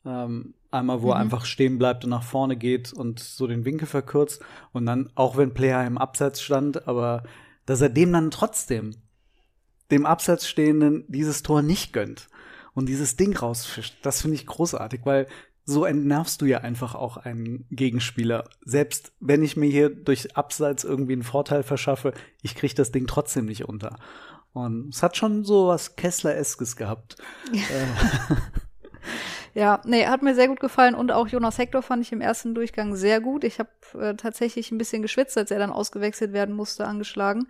Ähm, 0.06 0.54
einmal, 0.70 1.02
wo 1.02 1.08
mhm. 1.08 1.14
er 1.14 1.18
einfach 1.18 1.46
stehen 1.46 1.80
bleibt 1.80 2.04
und 2.04 2.12
nach 2.12 2.22
vorne 2.22 2.58
geht 2.58 2.94
und 2.94 3.20
so 3.20 3.48
den 3.48 3.66
Winkel 3.66 3.88
verkürzt. 3.88 4.44
Und 4.72 4.86
dann, 4.86 5.10
auch 5.16 5.36
wenn 5.36 5.56
Player 5.56 5.86
im 5.88 5.98
Abseits 5.98 6.42
stand, 6.42 6.88
aber 6.88 7.24
dass 7.66 7.82
er 7.82 7.90
dem 7.90 8.14
dann 8.14 8.30
trotzdem, 8.30 8.92
dem 9.92 10.06
Abseits 10.06 10.48
stehenden, 10.48 11.06
dieses 11.08 11.44
Tor 11.44 11.62
nicht 11.62 11.94
gönnt 11.94 12.28
und 12.74 12.88
dieses 12.88 13.16
Ding 13.16 13.36
rausfischt. 13.36 13.98
Das 14.02 14.22
finde 14.22 14.36
ich 14.36 14.46
großartig, 14.46 15.02
weil 15.04 15.28
so 15.66 15.86
entnervst 15.86 16.42
du 16.42 16.46
ja 16.46 16.60
einfach 16.60 16.94
auch 16.94 17.18
einen 17.18 17.66
Gegenspieler. 17.72 18.48
Selbst 18.64 19.14
wenn 19.20 19.44
ich 19.44 19.58
mir 19.58 19.70
hier 19.70 19.90
durch 19.90 20.38
Abseits 20.38 20.84
irgendwie 20.84 21.14
einen 21.14 21.24
Vorteil 21.24 21.64
verschaffe, 21.64 22.14
ich 22.44 22.56
kriege 22.56 22.76
das 22.76 22.92
Ding 22.92 23.08
trotzdem 23.08 23.46
nicht 23.46 23.66
unter. 23.66 23.98
Und 24.54 24.94
es 24.94 25.04
hat 25.04 25.18
schon 25.18 25.44
so 25.44 25.68
was 25.68 25.96
Kessler-eskes 25.96 26.76
gehabt. 26.76 27.18
Äh. 27.52 28.36
Ja, 29.56 29.82
nee, 29.86 30.06
hat 30.06 30.22
mir 30.22 30.36
sehr 30.36 30.50
gut 30.50 30.60
gefallen 30.60 30.96
und 30.96 31.14
auch 31.14 31.30
Jonas 31.30 31.58
Hector 31.58 31.82
fand 31.82 32.04
ich 32.04 32.12
im 32.12 32.20
ersten 32.20 32.54
Durchgang 32.54 32.94
sehr 32.94 33.22
gut. 33.22 33.46
Ich 33.46 33.58
habe 33.58 33.70
äh, 33.98 34.14
tatsächlich 34.16 34.70
ein 34.70 34.78
bisschen 34.78 35.02
geschwitzt, 35.02 35.38
als 35.38 35.50
er 35.50 35.60
dann 35.60 35.72
ausgewechselt 35.72 36.34
werden 36.34 36.54
musste, 36.54 36.86
angeschlagen. 36.86 37.48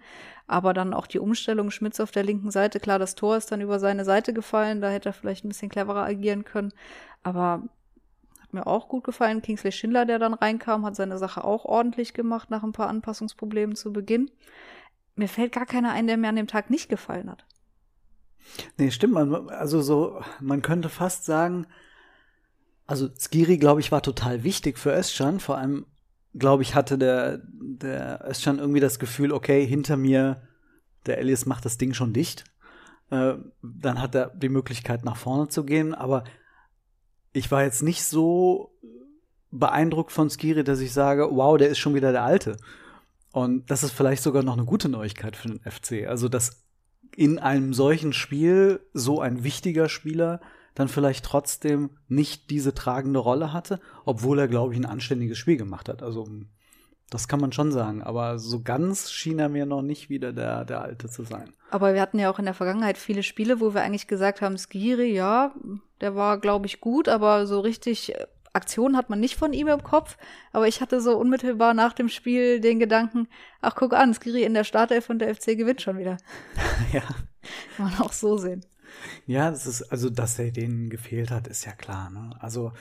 Aber 0.47 0.73
dann 0.73 0.93
auch 0.93 1.07
die 1.07 1.19
Umstellung 1.19 1.71
Schmitz 1.71 1.99
auf 1.99 2.11
der 2.11 2.23
linken 2.23 2.51
Seite, 2.51 2.79
klar, 2.79 2.99
das 2.99 3.15
Tor 3.15 3.37
ist 3.37 3.51
dann 3.51 3.61
über 3.61 3.79
seine 3.79 4.05
Seite 4.05 4.33
gefallen, 4.33 4.81
da 4.81 4.89
hätte 4.89 5.09
er 5.09 5.13
vielleicht 5.13 5.43
ein 5.43 5.49
bisschen 5.49 5.69
cleverer 5.69 6.03
agieren 6.03 6.43
können. 6.43 6.71
Aber 7.23 7.63
hat 8.41 8.53
mir 8.53 8.67
auch 8.67 8.87
gut 8.87 9.03
gefallen. 9.03 9.41
Kingsley 9.41 9.71
Schindler, 9.71 10.05
der 10.05 10.19
dann 10.19 10.35
reinkam, 10.35 10.85
hat 10.85 10.95
seine 10.95 11.17
Sache 11.17 11.43
auch 11.43 11.65
ordentlich 11.65 12.13
gemacht 12.13 12.51
nach 12.51 12.63
ein 12.63 12.73
paar 12.73 12.89
Anpassungsproblemen 12.89 13.75
zu 13.75 13.91
Beginn. 13.91 14.29
Mir 15.15 15.27
fällt 15.27 15.51
gar 15.51 15.65
keiner 15.65 15.93
ein, 15.93 16.07
der 16.07 16.17
mir 16.17 16.29
an 16.29 16.35
dem 16.35 16.47
Tag 16.47 16.69
nicht 16.69 16.89
gefallen 16.89 17.31
hat. 17.31 17.45
Nee, 18.77 18.91
stimmt. 18.91 19.17
Also 19.51 19.81
so, 19.81 20.21
man 20.39 20.61
könnte 20.61 20.89
fast 20.89 21.25
sagen, 21.25 21.65
also 22.85 23.09
Skiri, 23.17 23.57
glaube 23.57 23.79
ich, 23.79 23.91
war 23.91 24.03
total 24.03 24.43
wichtig 24.43 24.77
für 24.77 24.95
Özcan. 24.95 25.39
Vor 25.39 25.57
allem, 25.57 25.85
glaube 26.37 26.63
ich, 26.63 26.75
hatte 26.75 26.97
der, 26.97 27.41
der 27.53 28.25
Özcan 28.27 28.59
irgendwie 28.59 28.79
das 28.79 28.99
Gefühl, 28.99 29.31
okay, 29.31 29.65
hinter 29.65 29.97
mir, 29.97 30.41
der 31.05 31.17
Elias 31.19 31.45
macht 31.45 31.65
das 31.65 31.77
Ding 31.77 31.93
schon 31.93 32.13
dicht. 32.13 32.43
Äh, 33.09 33.35
dann 33.61 34.01
hat 34.01 34.15
er 34.15 34.31
die 34.35 34.49
Möglichkeit, 34.49 35.05
nach 35.05 35.17
vorne 35.17 35.47
zu 35.47 35.63
gehen. 35.63 35.93
Aber 35.93 36.23
ich 37.31 37.51
war 37.51 37.63
jetzt 37.63 37.83
nicht 37.83 38.03
so 38.03 38.71
beeindruckt 39.51 40.11
von 40.11 40.29
Skiri, 40.29 40.63
dass 40.63 40.79
ich 40.79 40.91
sage, 40.91 41.29
wow, 41.31 41.57
der 41.57 41.69
ist 41.69 41.79
schon 41.79 41.95
wieder 41.95 42.11
der 42.11 42.23
Alte. 42.23 42.57
Und 43.31 43.69
das 43.69 43.83
ist 43.83 43.91
vielleicht 43.91 44.23
sogar 44.23 44.43
noch 44.43 44.53
eine 44.53 44.65
gute 44.65 44.89
Neuigkeit 44.89 45.35
für 45.35 45.49
den 45.49 45.59
FC. 45.59 46.07
Also, 46.07 46.29
dass 46.29 46.63
in 47.15 47.39
einem 47.39 47.73
solchen 47.73 48.13
Spiel 48.13 48.81
so 48.93 49.21
ein 49.21 49.43
wichtiger 49.43 49.87
Spieler 49.87 50.41
dann 50.75 50.87
vielleicht 50.87 51.25
trotzdem 51.25 51.89
nicht 52.07 52.49
diese 52.49 52.73
tragende 52.73 53.19
Rolle 53.19 53.53
hatte, 53.53 53.79
obwohl 54.03 54.39
er, 54.39 54.47
glaube 54.47 54.73
ich, 54.73 54.79
ein 54.79 54.85
anständiges 54.85 55.37
Spiel 55.37 55.57
gemacht 55.57 55.89
hat. 55.89 56.03
Also 56.03 56.27
das 57.09 57.27
kann 57.27 57.39
man 57.39 57.51
schon 57.51 57.71
sagen, 57.71 58.01
aber 58.03 58.39
so 58.39 58.61
ganz 58.61 59.11
schien 59.11 59.39
er 59.39 59.49
mir 59.49 59.65
noch 59.65 59.81
nicht 59.81 60.09
wieder 60.09 60.33
der, 60.33 60.65
der 60.65 60.81
Alte 60.81 61.09
zu 61.09 61.23
sein. 61.23 61.53
Aber 61.69 61.93
wir 61.93 62.01
hatten 62.01 62.19
ja 62.19 62.29
auch 62.29 62.39
in 62.39 62.45
der 62.45 62.53
Vergangenheit 62.53 62.97
viele 62.97 63.23
Spiele, 63.23 63.59
wo 63.59 63.73
wir 63.73 63.83
eigentlich 63.83 64.07
gesagt 64.07 64.41
haben, 64.41 64.57
Skiri, 64.57 65.13
ja, 65.13 65.53
der 66.01 66.15
war, 66.15 66.39
glaube 66.39 66.65
ich, 66.65 66.81
gut, 66.81 67.07
aber 67.07 67.47
so 67.47 67.59
richtig 67.59 68.15
äh, 68.15 68.25
Aktion 68.53 68.97
hat 68.97 69.09
man 69.09 69.19
nicht 69.19 69.35
von 69.35 69.53
ihm 69.53 69.67
im 69.67 69.83
Kopf. 69.83 70.17
Aber 70.51 70.67
ich 70.67 70.81
hatte 70.81 70.99
so 70.99 71.17
unmittelbar 71.17 71.73
nach 71.73 71.93
dem 71.93 72.09
Spiel 72.09 72.59
den 72.59 72.79
Gedanken, 72.79 73.27
ach 73.61 73.75
guck 73.75 73.93
an, 73.93 74.13
Skiri 74.13 74.43
in 74.43 74.53
der 74.53 74.63
Startelf 74.63 75.09
und 75.09 75.19
der 75.19 75.35
FC 75.35 75.57
gewinnt 75.57 75.81
schon 75.81 75.97
wieder. 75.97 76.17
ja. 76.93 77.03
Kann 77.77 77.91
man 77.91 77.99
auch 77.99 78.13
so 78.13 78.37
sehen. 78.37 78.65
Ja, 79.25 79.49
das 79.51 79.65
ist, 79.67 79.83
also, 79.83 80.09
dass 80.09 80.39
er 80.39 80.51
denen 80.51 80.89
gefehlt 80.89 81.31
hat, 81.31 81.47
ist 81.47 81.65
ja 81.65 81.71
klar. 81.71 82.09
Ne? 82.09 82.35
Also 82.39 82.71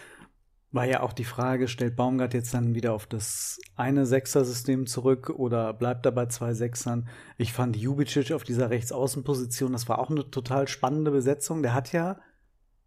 war 0.74 0.86
ja 0.86 1.02
auch 1.02 1.12
die 1.12 1.24
Frage, 1.24 1.68
stellt 1.68 1.94
Baumgart 1.94 2.34
jetzt 2.34 2.52
dann 2.52 2.74
wieder 2.74 2.94
auf 2.94 3.06
das 3.06 3.60
eine 3.76 4.06
Sechser-System 4.06 4.88
zurück 4.88 5.30
oder 5.30 5.72
bleibt 5.72 6.04
er 6.04 6.10
bei 6.10 6.26
zwei 6.26 6.52
Sechsern? 6.52 7.08
Ich 7.38 7.52
fand 7.52 7.76
Jubicic 7.76 8.32
auf 8.32 8.42
dieser 8.42 8.70
Rechtsaußenposition, 8.70 9.70
das 9.70 9.88
war 9.88 10.00
auch 10.00 10.10
eine 10.10 10.28
total 10.32 10.66
spannende 10.66 11.12
Besetzung. 11.12 11.62
Der 11.62 11.74
hat 11.74 11.92
ja, 11.92 12.18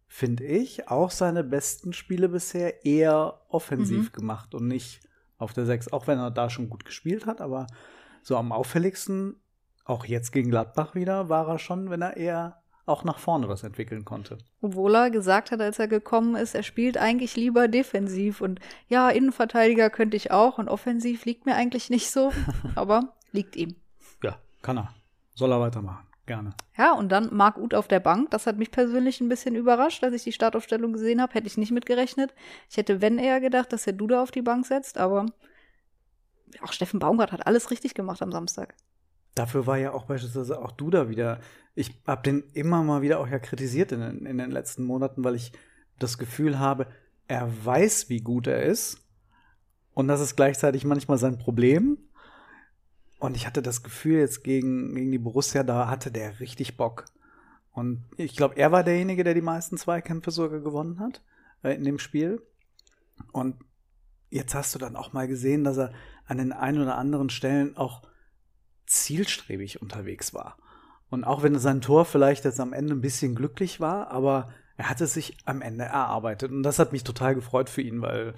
finde 0.06 0.44
ich, 0.44 0.88
auch 0.88 1.10
seine 1.10 1.42
besten 1.42 1.94
Spiele 1.94 2.28
bisher 2.28 2.84
eher 2.84 3.40
offensiv 3.48 4.12
mhm. 4.12 4.12
gemacht 4.12 4.54
und 4.54 4.68
nicht 4.68 5.00
auf 5.38 5.54
der 5.54 5.64
Sechs, 5.64 5.90
auch 5.90 6.06
wenn 6.06 6.18
er 6.18 6.30
da 6.30 6.50
schon 6.50 6.68
gut 6.68 6.84
gespielt 6.84 7.24
hat, 7.24 7.40
aber 7.40 7.68
so 8.22 8.36
am 8.36 8.52
auffälligsten, 8.52 9.36
auch 9.86 10.04
jetzt 10.04 10.32
gegen 10.32 10.50
Gladbach 10.50 10.94
wieder, 10.94 11.30
war 11.30 11.48
er 11.48 11.58
schon, 11.58 11.88
wenn 11.88 12.02
er 12.02 12.18
eher 12.18 12.60
auch 12.88 13.04
nach 13.04 13.18
vorne 13.18 13.48
was 13.48 13.62
entwickeln 13.62 14.04
konnte. 14.04 14.38
Obwohl 14.60 14.94
er 14.94 15.10
gesagt 15.10 15.50
hat, 15.50 15.60
als 15.60 15.78
er 15.78 15.88
gekommen 15.88 16.36
ist, 16.36 16.54
er 16.54 16.62
spielt 16.62 16.96
eigentlich 16.96 17.36
lieber 17.36 17.68
defensiv 17.68 18.40
und 18.40 18.60
ja, 18.88 19.10
Innenverteidiger 19.10 19.90
könnte 19.90 20.16
ich 20.16 20.30
auch 20.30 20.58
und 20.58 20.68
offensiv 20.68 21.24
liegt 21.24 21.46
mir 21.46 21.54
eigentlich 21.54 21.90
nicht 21.90 22.10
so, 22.10 22.32
aber 22.74 23.14
liegt 23.32 23.56
ihm. 23.56 23.76
Ja, 24.22 24.38
kann 24.62 24.78
er. 24.78 24.94
Soll 25.34 25.52
er 25.52 25.60
weitermachen. 25.60 26.08
Gerne. 26.26 26.50
Ja, 26.76 26.92
und 26.92 27.10
dann 27.10 27.34
Marc 27.34 27.56
Uth 27.56 27.74
auf 27.74 27.88
der 27.88 28.00
Bank. 28.00 28.30
Das 28.32 28.46
hat 28.46 28.58
mich 28.58 28.70
persönlich 28.70 29.20
ein 29.22 29.30
bisschen 29.30 29.54
überrascht, 29.54 30.04
als 30.04 30.14
ich 30.14 30.24
die 30.24 30.32
Startaufstellung 30.32 30.92
gesehen 30.92 31.22
habe. 31.22 31.32
Hätte 31.32 31.46
ich 31.46 31.56
nicht 31.56 31.70
mitgerechnet. 31.70 32.34
Ich 32.68 32.76
hätte, 32.76 33.00
wenn 33.00 33.18
eher 33.18 33.40
gedacht, 33.40 33.72
dass 33.72 33.86
er 33.86 33.94
Duda 33.94 34.22
auf 34.22 34.30
die 34.30 34.42
Bank 34.42 34.66
setzt, 34.66 34.98
aber 34.98 35.24
auch 36.60 36.72
Steffen 36.72 37.00
Baumgart 37.00 37.32
hat 37.32 37.46
alles 37.46 37.70
richtig 37.70 37.94
gemacht 37.94 38.20
am 38.20 38.30
Samstag. 38.30 38.74
Dafür 39.38 39.66
war 39.66 39.78
ja 39.78 39.92
auch 39.92 40.04
beispielsweise 40.04 40.60
auch 40.60 40.72
Duda 40.72 41.08
wieder 41.08 41.40
ich 41.78 41.94
habe 42.08 42.22
den 42.22 42.42
immer 42.54 42.82
mal 42.82 43.02
wieder 43.02 43.20
auch 43.20 43.28
ja 43.28 43.38
kritisiert 43.38 43.92
in, 43.92 44.26
in 44.26 44.38
den 44.38 44.50
letzten 44.50 44.82
Monaten, 44.82 45.22
weil 45.22 45.36
ich 45.36 45.52
das 46.00 46.18
Gefühl 46.18 46.58
habe, 46.58 46.88
er 47.28 47.48
weiß, 47.64 48.08
wie 48.08 48.20
gut 48.20 48.48
er 48.48 48.64
ist. 48.64 48.98
Und 49.94 50.08
das 50.08 50.20
ist 50.20 50.34
gleichzeitig 50.34 50.84
manchmal 50.84 51.18
sein 51.18 51.38
Problem. 51.38 51.98
Und 53.20 53.36
ich 53.36 53.46
hatte 53.46 53.62
das 53.62 53.84
Gefühl, 53.84 54.18
jetzt 54.18 54.42
gegen, 54.42 54.92
gegen 54.96 55.12
die 55.12 55.18
Borussia, 55.18 55.62
da 55.62 55.88
hatte 55.88 56.10
der 56.10 56.40
richtig 56.40 56.76
Bock. 56.76 57.04
Und 57.70 58.04
ich 58.16 58.34
glaube, 58.34 58.56
er 58.56 58.72
war 58.72 58.82
derjenige, 58.82 59.22
der 59.22 59.34
die 59.34 59.40
meisten 59.40 59.76
Zweikämpfe 59.76 60.32
sogar 60.32 60.58
gewonnen 60.58 60.98
hat 60.98 61.22
äh, 61.62 61.76
in 61.76 61.84
dem 61.84 62.00
Spiel. 62.00 62.42
Und 63.30 63.54
jetzt 64.30 64.56
hast 64.56 64.74
du 64.74 64.80
dann 64.80 64.96
auch 64.96 65.12
mal 65.12 65.28
gesehen, 65.28 65.62
dass 65.62 65.76
er 65.76 65.92
an 66.26 66.38
den 66.38 66.52
ein 66.52 66.76
oder 66.80 66.98
anderen 66.98 67.30
Stellen 67.30 67.76
auch 67.76 68.02
zielstrebig 68.88 69.80
unterwegs 69.82 70.34
war. 70.34 70.56
Und 71.10 71.24
auch 71.24 71.42
wenn 71.42 71.58
sein 71.58 71.80
Tor 71.80 72.04
vielleicht 72.04 72.44
jetzt 72.44 72.60
am 72.60 72.72
Ende 72.72 72.94
ein 72.94 73.00
bisschen 73.00 73.34
glücklich 73.34 73.80
war, 73.80 74.10
aber 74.10 74.52
er 74.76 74.90
hat 74.90 75.00
es 75.00 75.14
sich 75.14 75.36
am 75.44 75.62
Ende 75.62 75.84
erarbeitet. 75.84 76.50
Und 76.52 76.62
das 76.62 76.78
hat 76.78 76.92
mich 76.92 77.04
total 77.04 77.34
gefreut 77.34 77.70
für 77.70 77.82
ihn, 77.82 78.02
weil 78.02 78.34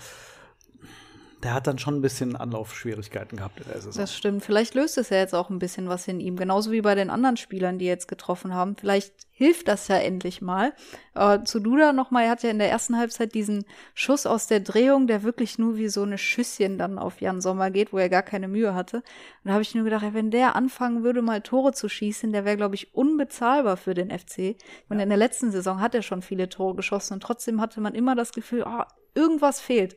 der 1.42 1.54
hat 1.54 1.66
dann 1.66 1.78
schon 1.78 1.97
ein 1.97 2.02
bisschen 2.02 2.37
Anlaufschwierigkeiten 2.37 3.38
gehabt 3.38 3.61
in 3.61 3.66
der 3.66 3.80
Saison. 3.80 4.02
Das 4.02 4.14
stimmt. 4.14 4.44
Vielleicht 4.44 4.75
löst 4.75 4.99
es 4.99 5.09
ja 5.09 5.16
jetzt 5.16 5.35
auch 5.35 5.49
ein 5.49 5.59
bisschen 5.59 5.88
was 5.88 6.06
in 6.06 6.20
ihm. 6.20 6.37
Genauso 6.37 6.70
wie 6.70 6.82
bei 6.82 6.94
den 6.94 7.09
anderen 7.09 7.38
Spielern, 7.38 7.78
die 7.78 7.87
jetzt 7.87 8.09
getroffen 8.09 8.54
haben. 8.54 8.76
Vielleicht 8.76 9.14
hilft 9.30 9.68
das 9.68 9.88
ja 9.88 9.97
endlich 9.97 10.42
mal. 10.42 10.75
Aber 11.14 11.44
zu 11.47 11.61
Duda 11.61 11.94
nochmal, 11.94 12.25
er 12.25 12.30
hat 12.30 12.42
ja 12.42 12.50
in 12.50 12.59
der 12.59 12.70
ersten 12.70 12.99
Halbzeit 12.99 13.35
diesen 13.35 13.64
Schuss 13.94 14.26
aus 14.26 14.49
der 14.49 14.61
Drehung, 14.61 15.06
der 15.06 15.23
wirklich 15.23 15.59
nur 15.59 15.76
wie 15.76 15.88
so 15.88 16.02
eine 16.02 16.18
Schüsschen 16.18 16.76
dann 16.76 16.99
auf 16.99 17.23
Jan 17.23 17.40
Sommer 17.40 17.70
geht, 17.70 17.94
wo 17.94 17.97
er 17.97 18.11
gar 18.11 18.23
keine 18.23 18.47
Mühe 18.47 18.75
hatte. 18.75 18.99
Und 18.99 19.04
da 19.44 19.52
habe 19.52 19.62
ich 19.62 19.75
nur 19.75 19.85
gedacht, 19.85 20.04
wenn 20.12 20.30
der 20.30 20.56
anfangen 20.56 21.02
würde, 21.04 21.23
mal 21.23 21.40
Tore 21.40 21.73
zu 21.73 21.88
schießen, 21.88 22.32
der 22.32 22.44
wäre, 22.44 22.59
glaube 22.59 22.75
ich, 22.75 22.94
unbezahlbar 22.94 23.78
für 23.78 23.94
den 23.94 24.11
FC. 24.11 24.56
Und 24.90 24.99
ja. 24.99 25.04
in 25.04 25.09
der 25.09 25.18
letzten 25.18 25.50
Saison 25.50 25.80
hat 25.80 25.94
er 25.94 26.02
schon 26.02 26.20
viele 26.20 26.50
Tore 26.50 26.75
geschossen 26.75 27.14
und 27.14 27.23
trotzdem 27.23 27.62
hatte 27.62 27.80
man 27.80 27.94
immer 27.94 28.14
das 28.14 28.32
Gefühl, 28.32 28.64
oh, 28.66 28.82
irgendwas 29.14 29.62
fehlt. 29.62 29.97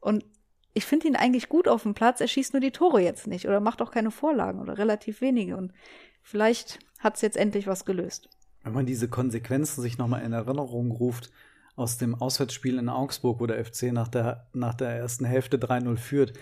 Und 0.00 0.24
ich 0.76 0.84
finde 0.84 1.08
ihn 1.08 1.16
eigentlich 1.16 1.48
gut 1.48 1.68
auf 1.68 1.84
dem 1.84 1.94
Platz, 1.94 2.20
er 2.20 2.28
schießt 2.28 2.52
nur 2.52 2.60
die 2.60 2.70
Tore 2.70 3.00
jetzt 3.00 3.26
nicht 3.26 3.48
oder 3.48 3.60
macht 3.60 3.80
auch 3.80 3.90
keine 3.90 4.10
Vorlagen 4.10 4.60
oder 4.60 4.76
relativ 4.76 5.22
wenige. 5.22 5.56
Und 5.56 5.72
vielleicht 6.22 6.80
hat 6.98 7.16
es 7.16 7.22
jetzt 7.22 7.38
endlich 7.38 7.66
was 7.66 7.86
gelöst. 7.86 8.28
Wenn 8.62 8.74
man 8.74 8.84
diese 8.84 9.08
Konsequenzen 9.08 9.80
sich 9.80 9.96
nochmal 9.96 10.22
in 10.22 10.34
Erinnerung 10.34 10.90
ruft, 10.90 11.30
aus 11.76 11.96
dem 11.96 12.14
Auswärtsspiel 12.14 12.78
in 12.78 12.90
Augsburg, 12.90 13.40
wo 13.40 13.46
der 13.46 13.64
FC 13.64 13.84
nach 13.84 14.08
der, 14.08 14.48
nach 14.52 14.74
der 14.74 14.90
ersten 14.90 15.24
Hälfte 15.24 15.56
3-0 15.56 15.96
führt, 15.96 16.34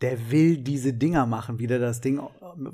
der 0.00 0.30
will 0.30 0.56
diese 0.58 0.94
Dinger 0.94 1.26
machen, 1.26 1.58
wie 1.58 1.66
der 1.66 1.78
das 1.78 2.00
Ding 2.00 2.22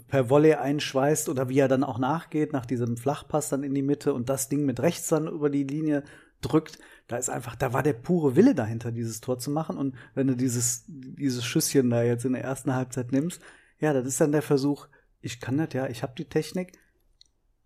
per 0.07 0.31
Volley 0.31 0.55
einschweißt 0.55 1.29
oder 1.29 1.49
wie 1.49 1.59
er 1.59 1.69
dann 1.69 1.85
auch 1.85 1.99
nachgeht, 1.99 2.53
nach 2.53 2.67
diesem 2.67 2.97
Flachpass 2.97 3.49
dann 3.49 3.65
in 3.65 3.75
die 3.75 3.83
Mitte 3.83 4.15
und 4.15 4.29
das 4.29 4.49
Ding 4.49 4.65
mit 4.65 4.81
rechts 4.81 5.09
dann 5.09 5.27
über 5.27 5.51
die 5.51 5.65
Linie 5.65 6.05
drückt, 6.41 6.79
da 7.11 7.17
ist 7.17 7.29
einfach, 7.29 7.57
da 7.57 7.73
war 7.73 7.83
der 7.83 7.93
pure 7.95 8.37
Wille 8.37 8.55
dahinter, 8.55 8.93
dieses 8.93 9.21
Tor 9.21 9.37
zu 9.41 9.51
machen. 9.51 9.77
Und 9.77 9.97
wenn 10.15 10.29
du 10.29 10.37
dieses, 10.37 10.85
dieses 10.87 11.45
Schüsschen 11.45 11.91
da 11.91 12.05
jetzt 12.05 12.25
in 12.25 12.35
der 12.35 12.45
ersten 12.45 12.73
Halbzeit 12.73 13.11
nimmst, 13.11 13.43
ja, 13.81 13.93
das 13.93 14.07
ist 14.07 14.21
dann 14.21 14.31
der 14.31 14.43
Versuch, 14.43 14.87
ich 15.21 15.41
kann 15.41 15.59
das 15.59 15.73
ja, 15.73 15.89
ich 15.89 16.05
habe 16.05 16.13
die 16.17 16.27
Technik, 16.27 16.79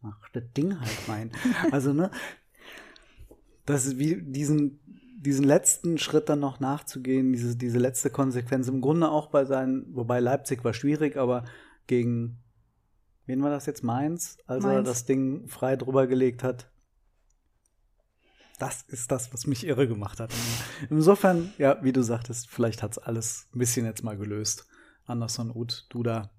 mach 0.01 0.17
das 0.31 0.45
Ding 0.57 0.81
halt 0.81 1.09
rein. 1.09 1.31
also, 1.73 1.93
ne, 1.93 2.11
das 3.67 3.85
ist 3.85 3.99
wie 3.99 4.23
diesen, 4.23 4.81
diesen 5.21 5.45
letzten 5.45 5.99
Schritt 5.99 6.31
dann 6.31 6.41
noch 6.41 6.59
nachzugehen, 6.59 7.31
diese, 7.35 7.55
diese 7.55 7.79
letzte 7.79 8.09
Konsequenz. 8.09 8.67
Im 8.69 8.81
Grunde 8.81 9.11
auch 9.11 9.29
bei 9.29 9.45
seinen, 9.45 9.95
wobei 9.95 10.21
Leipzig 10.21 10.65
war 10.65 10.73
schwierig, 10.73 11.19
aber 11.19 11.45
gegen 11.87 12.39
wen 13.27 13.43
war 13.43 13.51
das 13.51 13.67
jetzt? 13.67 13.85
Mainz, 13.85 14.39
als 14.47 14.65
er 14.65 14.73
Mainz. 14.73 14.89
das 14.89 15.05
Ding 15.05 15.49
frei 15.49 15.77
drüber 15.77 16.07
gelegt 16.07 16.43
hat. 16.43 16.71
Das 18.59 18.83
ist 18.83 19.11
das, 19.11 19.33
was 19.33 19.47
mich 19.47 19.67
irre 19.67 19.89
gemacht 19.89 20.21
hat. 20.21 20.33
Insofern, 20.91 21.53
ja, 21.59 21.83
wie 21.83 21.93
du 21.93 22.03
sagtest, 22.03 22.49
vielleicht 22.49 22.83
hat's 22.83 22.99
alles 22.99 23.49
ein 23.55 23.59
bisschen 23.59 23.85
jetzt 23.85 24.05
mal 24.05 24.17
gelöst. 24.17 24.67
Anderson, 25.07 25.51
Uth, 25.55 25.87
du 25.89 26.03
da 26.03 26.31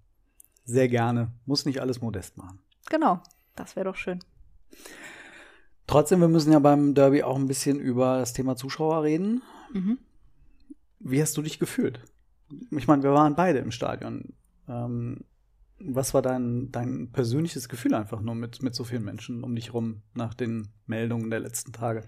sehr 0.64 0.88
gerne. 0.88 1.32
Muss 1.46 1.66
nicht 1.66 1.82
alles 1.82 2.02
modest 2.02 2.38
machen. 2.38 2.60
Genau, 2.90 3.22
das 3.56 3.76
wäre 3.76 3.86
doch 3.86 3.98
schön. 3.98 4.20
Trotzdem, 5.88 6.20
wir 6.22 6.28
müssen 6.28 6.52
ja 6.52 6.60
beim 6.60 6.96
Derby 6.96 7.24
auch 7.24 7.36
ein 7.36 7.48
bisschen 7.48 7.80
über 7.80 8.18
das 8.18 8.34
Thema 8.34 8.56
Zuschauer 8.56 9.04
reden. 9.04 9.44
Mhm. 9.74 10.00
Wie 11.00 11.22
hast 11.22 11.38
du 11.38 11.42
dich 11.42 11.60
gefühlt? 11.60 12.00
Ich 12.72 12.88
meine, 12.88 13.04
wir 13.04 13.12
waren 13.12 13.36
beide 13.36 13.60
im 13.60 13.72
Stadion. 13.72 14.34
Ähm, 14.68 15.22
was 15.80 16.14
war 16.14 16.22
dein, 16.22 16.72
dein 16.72 17.12
persönliches 17.12 17.70
Gefühl 17.70 17.94
einfach 17.94 18.22
nur 18.22 18.36
mit, 18.36 18.62
mit 18.62 18.76
so 18.76 18.84
vielen 18.84 19.04
Menschen 19.04 19.44
um 19.44 19.56
dich 19.56 19.74
rum 19.74 20.02
nach 20.14 20.34
den 20.34 20.70
Meldungen 20.86 21.30
der 21.30 21.40
letzten 21.40 21.74
Tage? 21.74 22.04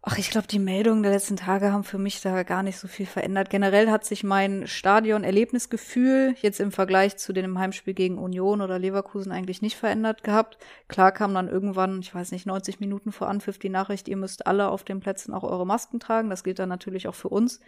Ach, 0.00 0.16
ich 0.16 0.30
glaube, 0.30 0.46
die 0.46 0.60
Meldungen 0.60 1.02
der 1.02 1.10
letzten 1.10 1.36
Tage 1.36 1.72
haben 1.72 1.82
für 1.82 1.98
mich 1.98 2.20
da 2.20 2.44
gar 2.44 2.62
nicht 2.62 2.78
so 2.78 2.86
viel 2.86 3.04
verändert. 3.04 3.50
Generell 3.50 3.90
hat 3.90 4.04
sich 4.04 4.22
mein 4.22 4.68
Stadion-Erlebnisgefühl 4.68 6.36
jetzt 6.40 6.60
im 6.60 6.70
Vergleich 6.70 7.16
zu 7.16 7.32
dem 7.32 7.44
im 7.44 7.58
Heimspiel 7.58 7.94
gegen 7.94 8.16
Union 8.16 8.60
oder 8.60 8.78
Leverkusen 8.78 9.32
eigentlich 9.32 9.60
nicht 9.60 9.76
verändert 9.76 10.22
gehabt. 10.22 10.56
Klar 10.86 11.10
kam 11.10 11.34
dann 11.34 11.48
irgendwann, 11.48 11.98
ich 11.98 12.14
weiß 12.14 12.30
nicht, 12.30 12.46
90 12.46 12.78
Minuten 12.78 13.10
vor 13.10 13.28
Anpfiff 13.28 13.58
die 13.58 13.68
Nachricht, 13.68 14.06
ihr 14.06 14.16
müsst 14.16 14.46
alle 14.46 14.68
auf 14.68 14.84
den 14.84 15.00
Plätzen 15.00 15.34
auch 15.34 15.42
eure 15.42 15.66
Masken 15.66 15.98
tragen. 15.98 16.30
Das 16.30 16.44
gilt 16.44 16.60
dann 16.60 16.68
natürlich 16.68 17.08
auch 17.08 17.16
für 17.16 17.28
uns. 17.28 17.60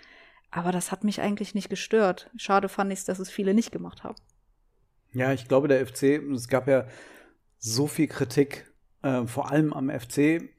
Aber 0.53 0.71
das 0.71 0.93
hat 0.93 1.03
mich 1.03 1.21
eigentlich 1.21 1.55
nicht 1.55 1.69
gestört. 1.69 2.31
Schade 2.37 2.69
fand 2.69 2.93
ich 2.93 3.01
es, 3.01 3.05
dass 3.05 3.19
es 3.19 3.29
viele 3.29 3.55
nicht 3.55 3.73
gemacht 3.73 4.05
haben. 4.05 4.17
Ja, 5.13 5.33
ich 5.33 5.49
glaube, 5.49 5.69
der 5.69 5.85
FC, 5.85 6.23
es 6.33 6.49
gab 6.49 6.69
ja 6.69 6.87
so 7.59 7.87
viel 7.87 8.07
Kritik, 8.07 8.73
äh, 9.03 9.27
vor 9.27 9.51
allem 9.51 9.73
am 9.73 9.91
FC. 9.91 10.51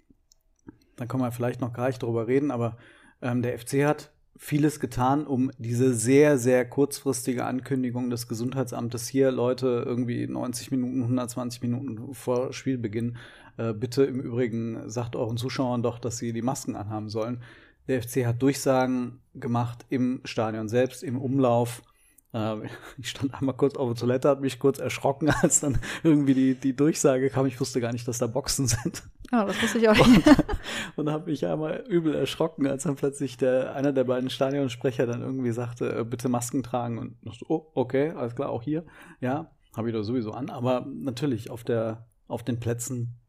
Da 0.97 1.05
können 1.05 1.23
wir 1.23 1.31
vielleicht 1.31 1.61
noch 1.61 1.73
gleich 1.73 1.99
drüber 1.99 2.27
reden, 2.27 2.51
aber 2.51 2.77
ähm, 3.21 3.41
der 3.41 3.57
FC 3.57 3.85
hat 3.85 4.11
vieles 4.35 4.79
getan, 4.79 5.27
um 5.27 5.51
diese 5.57 5.93
sehr, 5.93 6.37
sehr 6.37 6.67
kurzfristige 6.67 7.45
Ankündigung 7.45 8.09
des 8.09 8.27
Gesundheitsamtes 8.27 9.07
hier, 9.07 9.31
Leute, 9.31 9.83
irgendwie 9.85 10.27
90 10.27 10.71
Minuten, 10.71 11.03
120 11.03 11.61
Minuten 11.61 12.13
vor 12.13 12.51
Spielbeginn, 12.51 13.17
äh, 13.57 13.73
bitte 13.73 14.03
im 14.03 14.19
Übrigen 14.19 14.89
sagt 14.89 15.15
euren 15.15 15.37
Zuschauern 15.37 15.83
doch, 15.83 15.99
dass 15.99 16.17
sie 16.17 16.33
die 16.33 16.41
Masken 16.41 16.75
anhaben 16.75 17.09
sollen. 17.09 17.41
Der 17.87 18.01
FC 18.01 18.25
hat 18.25 18.41
Durchsagen 18.41 19.19
gemacht 19.35 19.85
im 19.89 20.21
Stadion 20.25 20.69
selbst, 20.69 21.03
im 21.03 21.19
Umlauf. 21.19 21.83
Äh, 22.33 22.67
ich 22.97 23.09
stand 23.09 23.33
einmal 23.33 23.55
kurz 23.55 23.75
auf 23.75 23.89
der 23.89 23.99
Toilette, 23.99 24.29
hat 24.29 24.41
mich 24.41 24.59
kurz 24.59 24.79
erschrocken, 24.79 25.29
als 25.41 25.59
dann 25.59 25.79
irgendwie 26.03 26.33
die, 26.33 26.55
die 26.55 26.75
Durchsage 26.75 27.29
kam. 27.29 27.45
Ich 27.45 27.59
wusste 27.59 27.81
gar 27.81 27.91
nicht, 27.91 28.07
dass 28.07 28.17
da 28.17 28.27
Boxen 28.27 28.67
sind. 28.67 29.03
Ja, 29.31 29.45
das 29.45 29.61
wusste 29.61 29.79
ich 29.79 29.89
auch 29.89 30.07
nicht. 30.07 30.27
Und 30.95 31.09
habe 31.09 31.29
mich 31.29 31.45
einmal 31.45 31.83
übel 31.87 32.13
erschrocken, 32.15 32.67
als 32.67 32.83
dann 32.83 32.95
plötzlich 32.95 33.37
der, 33.37 33.75
einer 33.75 33.93
der 33.93 34.03
beiden 34.03 34.29
Stadionsprecher 34.29 35.05
dann 35.05 35.21
irgendwie 35.21 35.51
sagte, 35.51 35.99
äh, 35.99 36.03
bitte 36.03 36.29
Masken 36.29 36.63
tragen. 36.63 36.97
Und 36.97 37.17
ich 37.21 37.39
so, 37.39 37.45
oh, 37.47 37.71
okay, 37.75 38.11
alles 38.11 38.35
klar, 38.35 38.49
auch 38.49 38.63
hier. 38.63 38.85
Ja, 39.19 39.51
habe 39.75 39.89
ich 39.89 39.95
doch 39.95 40.03
sowieso 40.03 40.31
an. 40.31 40.49
Aber 40.49 40.85
natürlich, 40.85 41.49
auf, 41.49 41.63
der, 41.63 42.07
auf 42.27 42.43
den 42.43 42.59
Plätzen 42.59 43.19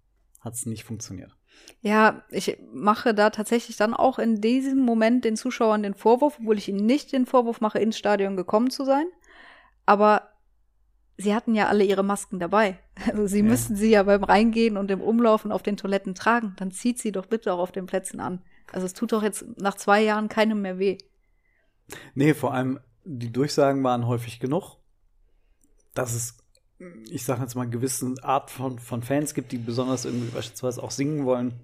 hat 0.41 0.55
es 0.55 0.67
nicht 0.67 0.85
funktioniert. 0.85 1.37
Ja, 1.81 2.23
ich 2.31 2.59
mache 2.73 3.13
da 3.15 3.31
tatsächlich 3.31 3.77
dann 3.77 3.93
auch 3.95 4.19
in 4.19 4.41
diesem 4.41 4.79
Moment 4.81 5.25
den 5.25 5.37
Zuschauern 5.37 5.83
den 5.83 5.95
Vorwurf, 5.95 6.39
obwohl 6.39 6.59
ich 6.59 6.69
ihnen 6.69 6.87
nicht 6.87 7.13
den 7.13 7.27
Vorwurf 7.27 7.61
mache, 7.61 7.81
ins 7.81 7.99
Stadion 7.99 8.37
gekommen 8.37 8.71
zu 8.71 8.85
sein. 8.85 9.07
Aber 9.85 10.29
sie 11.19 11.35
hatten 11.35 11.55
ja 11.55 11.67
alle 11.69 11.85
ihre 11.85 12.05
Masken 12.05 12.39
dabei. 12.39 12.79
Also 13.11 13.27
sie 13.27 13.39
Ja. 13.41 13.45
müssten 13.45 13.75
sie 13.75 13.91
ja 13.91 14.03
beim 14.05 14.23
Reingehen 14.23 14.77
und 14.77 14.91
im 14.91 15.01
Umlaufen 15.01 15.51
auf 15.51 15.63
den 15.63 15.77
Toiletten 15.77 16.15
tragen. 16.15 16.55
Dann 16.57 16.71
zieht 16.71 17.01
sie 17.01 17.11
doch 17.11 17.27
bitte 17.27 17.53
auch 17.53 17.59
auf 17.59 17.73
den 17.73 17.87
Plätzen 17.87 18.21
an. 18.21 18.43
Also 18.71 18.87
es 18.87 18.93
tut 18.95 19.13
doch 19.13 19.23
jetzt 19.23 19.45
nach 19.59 19.75
zwei 19.75 20.03
Jahren 20.03 20.29
keinem 20.29 20.63
mehr 20.63 20.79
weh. 20.79 20.99
Nee, 22.15 22.35
vor 22.35 22.55
allem 22.55 22.79
die 23.05 23.33
Durchsagen 23.33 23.83
waren 23.83 24.07
häufig 24.07 24.39
genug, 24.39 24.77
dass 25.95 26.15
es, 26.15 26.39
ich 27.11 27.25
sage 27.25 27.43
jetzt 27.43 27.55
mal, 27.55 27.69
gewisse 27.69 28.15
Art 28.23 28.51
von, 28.51 28.79
von 28.79 29.03
Fans 29.03 29.35
gibt, 29.35 29.53
die 29.53 29.59
besonders 29.59 30.05
irgendwie 30.05 30.31
beispielsweise 30.31 30.83
auch 30.83 30.91
singen 30.91 31.25
wollen. 31.25 31.55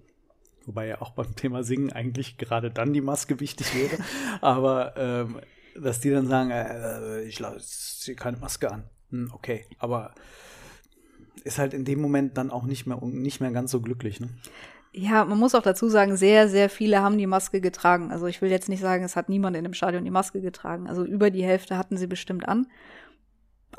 Wobei 0.66 0.87
ja 0.87 1.00
auch 1.00 1.11
beim 1.11 1.35
Thema 1.35 1.62
Singen 1.64 1.92
eigentlich 1.92 2.37
gerade 2.37 2.70
dann 2.70 2.92
die 2.92 3.00
Maske 3.00 3.40
wichtig 3.40 3.74
wäre. 3.74 4.02
Aber 4.40 4.94
ähm, 4.96 5.40
dass 5.74 6.00
die 6.00 6.11
dann 6.11 6.26
sagen, 6.26 6.50
äh, 6.50 7.22
ich 7.22 7.38
lasse 7.38 8.14
keine 8.14 8.37
Maske 8.37 8.70
an. 8.70 8.85
Hm, 9.11 9.31
okay, 9.33 9.64
aber 9.78 10.12
ist 11.44 11.59
halt 11.59 11.72
in 11.72 11.85
dem 11.85 12.00
Moment 12.00 12.37
dann 12.37 12.50
auch 12.50 12.64
nicht 12.64 12.87
mehr, 12.87 12.98
nicht 13.02 13.40
mehr 13.40 13.52
ganz 13.52 13.70
so 13.70 13.81
glücklich. 13.81 14.20
Ne? 14.20 14.28
Ja, 14.92 15.24
man 15.24 15.38
muss 15.38 15.54
auch 15.54 15.62
dazu 15.62 15.88
sagen, 15.88 16.16
sehr, 16.16 16.48
sehr 16.48 16.68
viele 16.68 17.00
haben 17.00 17.18
die 17.18 17.26
Maske 17.26 17.61
getragen. 17.61 18.11
Also 18.11 18.26
ich 18.26 18.42
will 18.42 18.50
jetzt 18.50 18.68
nicht 18.68 18.81
sagen, 18.81 19.04
es 19.04 19.16
hat 19.16 19.28
niemand 19.28 19.57
in 19.57 19.64
dem 19.64 19.74
Stadion 19.74 20.04
die 20.04 20.11
Maske 20.11 20.40
getragen. 20.40 20.88
Also 20.88 21.04
über 21.04 21.31
die 21.31 21.44
Hälfte 21.44 21.78
hatten 21.78 21.96
sie 21.96 22.07
bestimmt 22.07 22.48
an. 22.48 22.66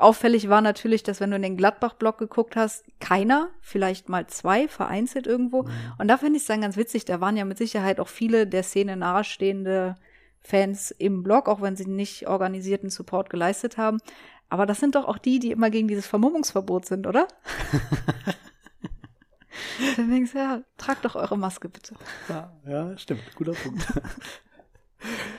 Auffällig 0.00 0.48
war 0.48 0.62
natürlich, 0.62 1.02
dass 1.02 1.20
wenn 1.20 1.30
du 1.30 1.36
in 1.36 1.42
den 1.42 1.58
Gladbach-Block 1.58 2.16
geguckt 2.16 2.56
hast, 2.56 2.86
keiner, 3.00 3.50
vielleicht 3.60 4.08
mal 4.08 4.26
zwei, 4.28 4.66
vereinzelt 4.66 5.26
irgendwo. 5.26 5.68
Und 5.98 6.08
da 6.08 6.16
finde 6.16 6.38
ich 6.38 6.44
es 6.44 6.46
dann 6.46 6.62
ganz 6.62 6.78
witzig, 6.78 7.04
da 7.04 7.20
waren 7.20 7.36
ja 7.36 7.44
mit 7.44 7.58
Sicherheit 7.58 8.00
auch 8.00 8.08
viele 8.08 8.46
der 8.46 8.62
Szene 8.62 8.96
nahestehende 8.96 9.96
Fans 10.40 10.90
im 10.90 11.22
Block, 11.22 11.50
auch 11.50 11.60
wenn 11.60 11.76
sie 11.76 11.84
nicht 11.84 12.26
organisierten 12.26 12.88
Support 12.88 13.28
geleistet 13.28 13.76
haben. 13.76 13.98
Aber 14.48 14.64
das 14.64 14.80
sind 14.80 14.94
doch 14.94 15.04
auch 15.04 15.18
die, 15.18 15.38
die 15.38 15.50
immer 15.50 15.68
gegen 15.68 15.86
dieses 15.86 16.06
Vermummungsverbot 16.06 16.86
sind, 16.86 17.06
oder? 17.06 17.28
dann 19.96 20.10
denkst 20.10 20.32
du, 20.32 20.38
ja, 20.38 20.62
tragt 20.78 21.04
doch 21.04 21.14
eure 21.14 21.36
Maske 21.36 21.68
bitte. 21.68 21.94
Ja, 22.30 22.50
ja, 22.66 22.96
stimmt. 22.96 23.20
Guter 23.36 23.52
Punkt. 23.52 23.86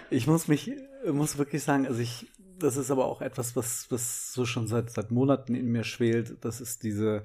Ich 0.10 0.26
muss 0.26 0.48
mich, 0.48 0.72
muss 1.06 1.38
wirklich 1.38 1.64
sagen, 1.64 1.86
also 1.86 2.02
ich, 2.02 2.26
das 2.62 2.78
ist 2.78 2.92
aber 2.92 3.06
auch 3.06 3.22
etwas, 3.22 3.56
was, 3.56 3.90
was 3.90 4.34
so 4.34 4.46
schon 4.46 4.68
seit, 4.68 4.90
seit 4.92 5.12
Monaten 5.12 5.56
in 5.56 5.68
mir 5.68 5.84
schwelt. 5.84 6.38
Das 6.42 6.62
ist 6.62 6.84
diese, 6.84 7.24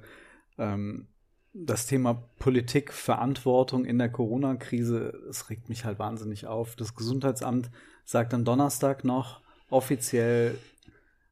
ähm, 0.57 1.07
das 1.53 1.87
Thema 1.87 2.23
Politik, 2.39 2.93
Verantwortung 2.93 3.85
in 3.85 3.97
der 3.97 4.09
Corona-Krise. 4.09 5.13
Es 5.29 5.49
regt 5.49 5.69
mich 5.69 5.85
halt 5.85 5.99
wahnsinnig 5.99 6.47
auf. 6.47 6.75
Das 6.75 6.95
Gesundheitsamt 6.95 7.69
sagt 8.05 8.33
am 8.33 8.45
Donnerstag 8.45 9.03
noch 9.03 9.41
offiziell, 9.69 10.57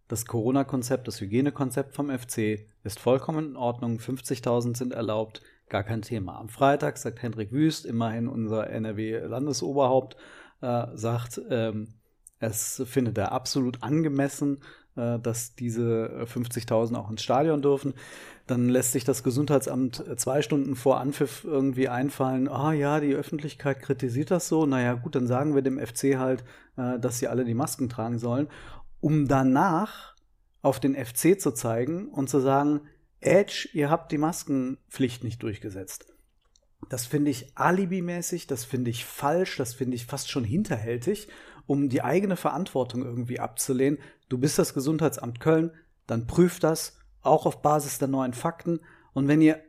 das 0.07 0.25
Corona-Konzept, 0.25 1.07
das 1.07 1.19
Hygienekonzept 1.19 1.95
vom 1.95 2.15
FC 2.15 2.67
ist 2.83 2.99
vollkommen 2.99 3.51
in 3.51 3.55
Ordnung. 3.55 3.97
50.000 3.97 4.77
sind 4.77 4.93
erlaubt, 4.93 5.41
gar 5.67 5.83
kein 5.83 6.03
Thema. 6.03 6.37
Am 6.37 6.49
Freitag 6.49 6.97
sagt 6.97 7.23
Hendrik 7.23 7.51
Wüst, 7.51 7.85
immerhin 7.85 8.27
unser 8.27 8.69
NRW-Landesoberhaupt, 8.69 10.15
äh, 10.61 10.85
sagt, 10.93 11.41
ähm, 11.49 11.95
es 12.39 12.81
findet 12.85 13.17
er 13.17 13.31
absolut 13.31 13.81
angemessen, 13.83 14.59
äh, 14.95 15.19
dass 15.19 15.55
diese 15.55 16.09
äh, 16.09 16.23
50.000 16.23 16.95
auch 16.95 17.09
ins 17.09 17.23
Stadion 17.23 17.61
dürfen. 17.61 17.93
Dann 18.47 18.69
lässt 18.69 18.91
sich 18.91 19.03
das 19.03 19.23
Gesundheitsamt 19.23 20.05
äh, 20.07 20.15
zwei 20.17 20.41
Stunden 20.41 20.75
vor 20.75 20.99
Anpfiff 20.99 21.43
irgendwie 21.43 21.89
einfallen, 21.89 22.47
ah 22.47 22.73
ja, 22.73 22.99
die 22.99 23.13
Öffentlichkeit 23.13 23.81
kritisiert 23.81 24.31
das 24.31 24.47
so, 24.47 24.65
naja 24.65 24.93
gut, 24.93 25.15
dann 25.15 25.27
sagen 25.27 25.55
wir 25.55 25.61
dem 25.61 25.79
FC 25.79 26.17
halt, 26.17 26.43
äh, 26.77 26.99
dass 26.99 27.19
sie 27.19 27.27
alle 27.27 27.45
die 27.45 27.53
Masken 27.53 27.89
tragen 27.89 28.19
sollen, 28.19 28.47
um 28.99 29.27
danach 29.27 30.15
auf 30.61 30.79
den 30.79 30.95
FC 30.95 31.39
zu 31.39 31.51
zeigen 31.51 32.07
und 32.09 32.29
zu 32.29 32.39
sagen, 32.39 32.81
Edge, 33.19 33.69
ihr 33.73 33.89
habt 33.89 34.11
die 34.11 34.17
Maskenpflicht 34.17 35.23
nicht 35.23 35.41
durchgesetzt. 35.43 36.13
Das 36.89 37.05
finde 37.05 37.31
ich 37.31 37.57
alibimäßig, 37.57 38.47
das 38.47 38.65
finde 38.65 38.91
ich 38.91 39.05
falsch, 39.05 39.57
das 39.57 39.73
finde 39.73 39.95
ich 39.95 40.05
fast 40.05 40.29
schon 40.29 40.43
hinterhältig, 40.43 41.27
um 41.67 41.89
die 41.89 42.01
eigene 42.01 42.35
Verantwortung 42.35 43.03
irgendwie 43.03 43.39
abzulehnen. 43.39 43.99
Du 44.29 44.37
bist 44.37 44.59
das 44.59 44.73
Gesundheitsamt 44.73 45.39
Köln, 45.39 45.71
dann 46.07 46.27
prüft 46.27 46.63
das, 46.63 46.97
auch 47.21 47.45
auf 47.45 47.61
Basis 47.61 47.97
der 47.97 48.07
neuen 48.07 48.33
Fakten. 48.33 48.79
Und 49.13 49.27
wenn 49.27 49.41
ihr 49.41 49.59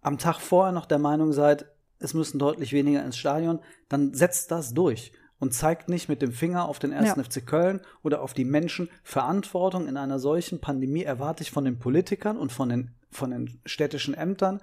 am 0.00 0.18
Tag 0.18 0.40
vorher 0.40 0.72
noch 0.72 0.86
der 0.86 0.98
Meinung 0.98 1.32
seid, 1.32 1.66
es 1.98 2.14
müssen 2.14 2.38
deutlich 2.38 2.72
weniger 2.72 3.04
ins 3.04 3.16
Stadion, 3.16 3.60
dann 3.88 4.14
setzt 4.14 4.50
das 4.50 4.74
durch 4.74 5.12
und 5.38 5.52
zeigt 5.52 5.88
nicht 5.88 6.08
mit 6.08 6.22
dem 6.22 6.32
Finger 6.32 6.68
auf 6.68 6.78
den 6.78 6.92
1. 6.92 7.16
Ja. 7.16 7.22
FC 7.22 7.46
Köln 7.46 7.80
oder 8.02 8.22
auf 8.22 8.32
die 8.32 8.44
Menschen. 8.44 8.88
Verantwortung 9.02 9.86
in 9.86 9.96
einer 9.96 10.18
solchen 10.18 10.60
Pandemie 10.60 11.02
erwarte 11.02 11.42
ich 11.42 11.50
von 11.50 11.64
den 11.64 11.78
Politikern 11.78 12.38
und 12.38 12.52
von 12.52 12.68
den, 12.68 12.94
von 13.10 13.30
den 13.30 13.60
städtischen 13.66 14.14
Ämtern. 14.14 14.60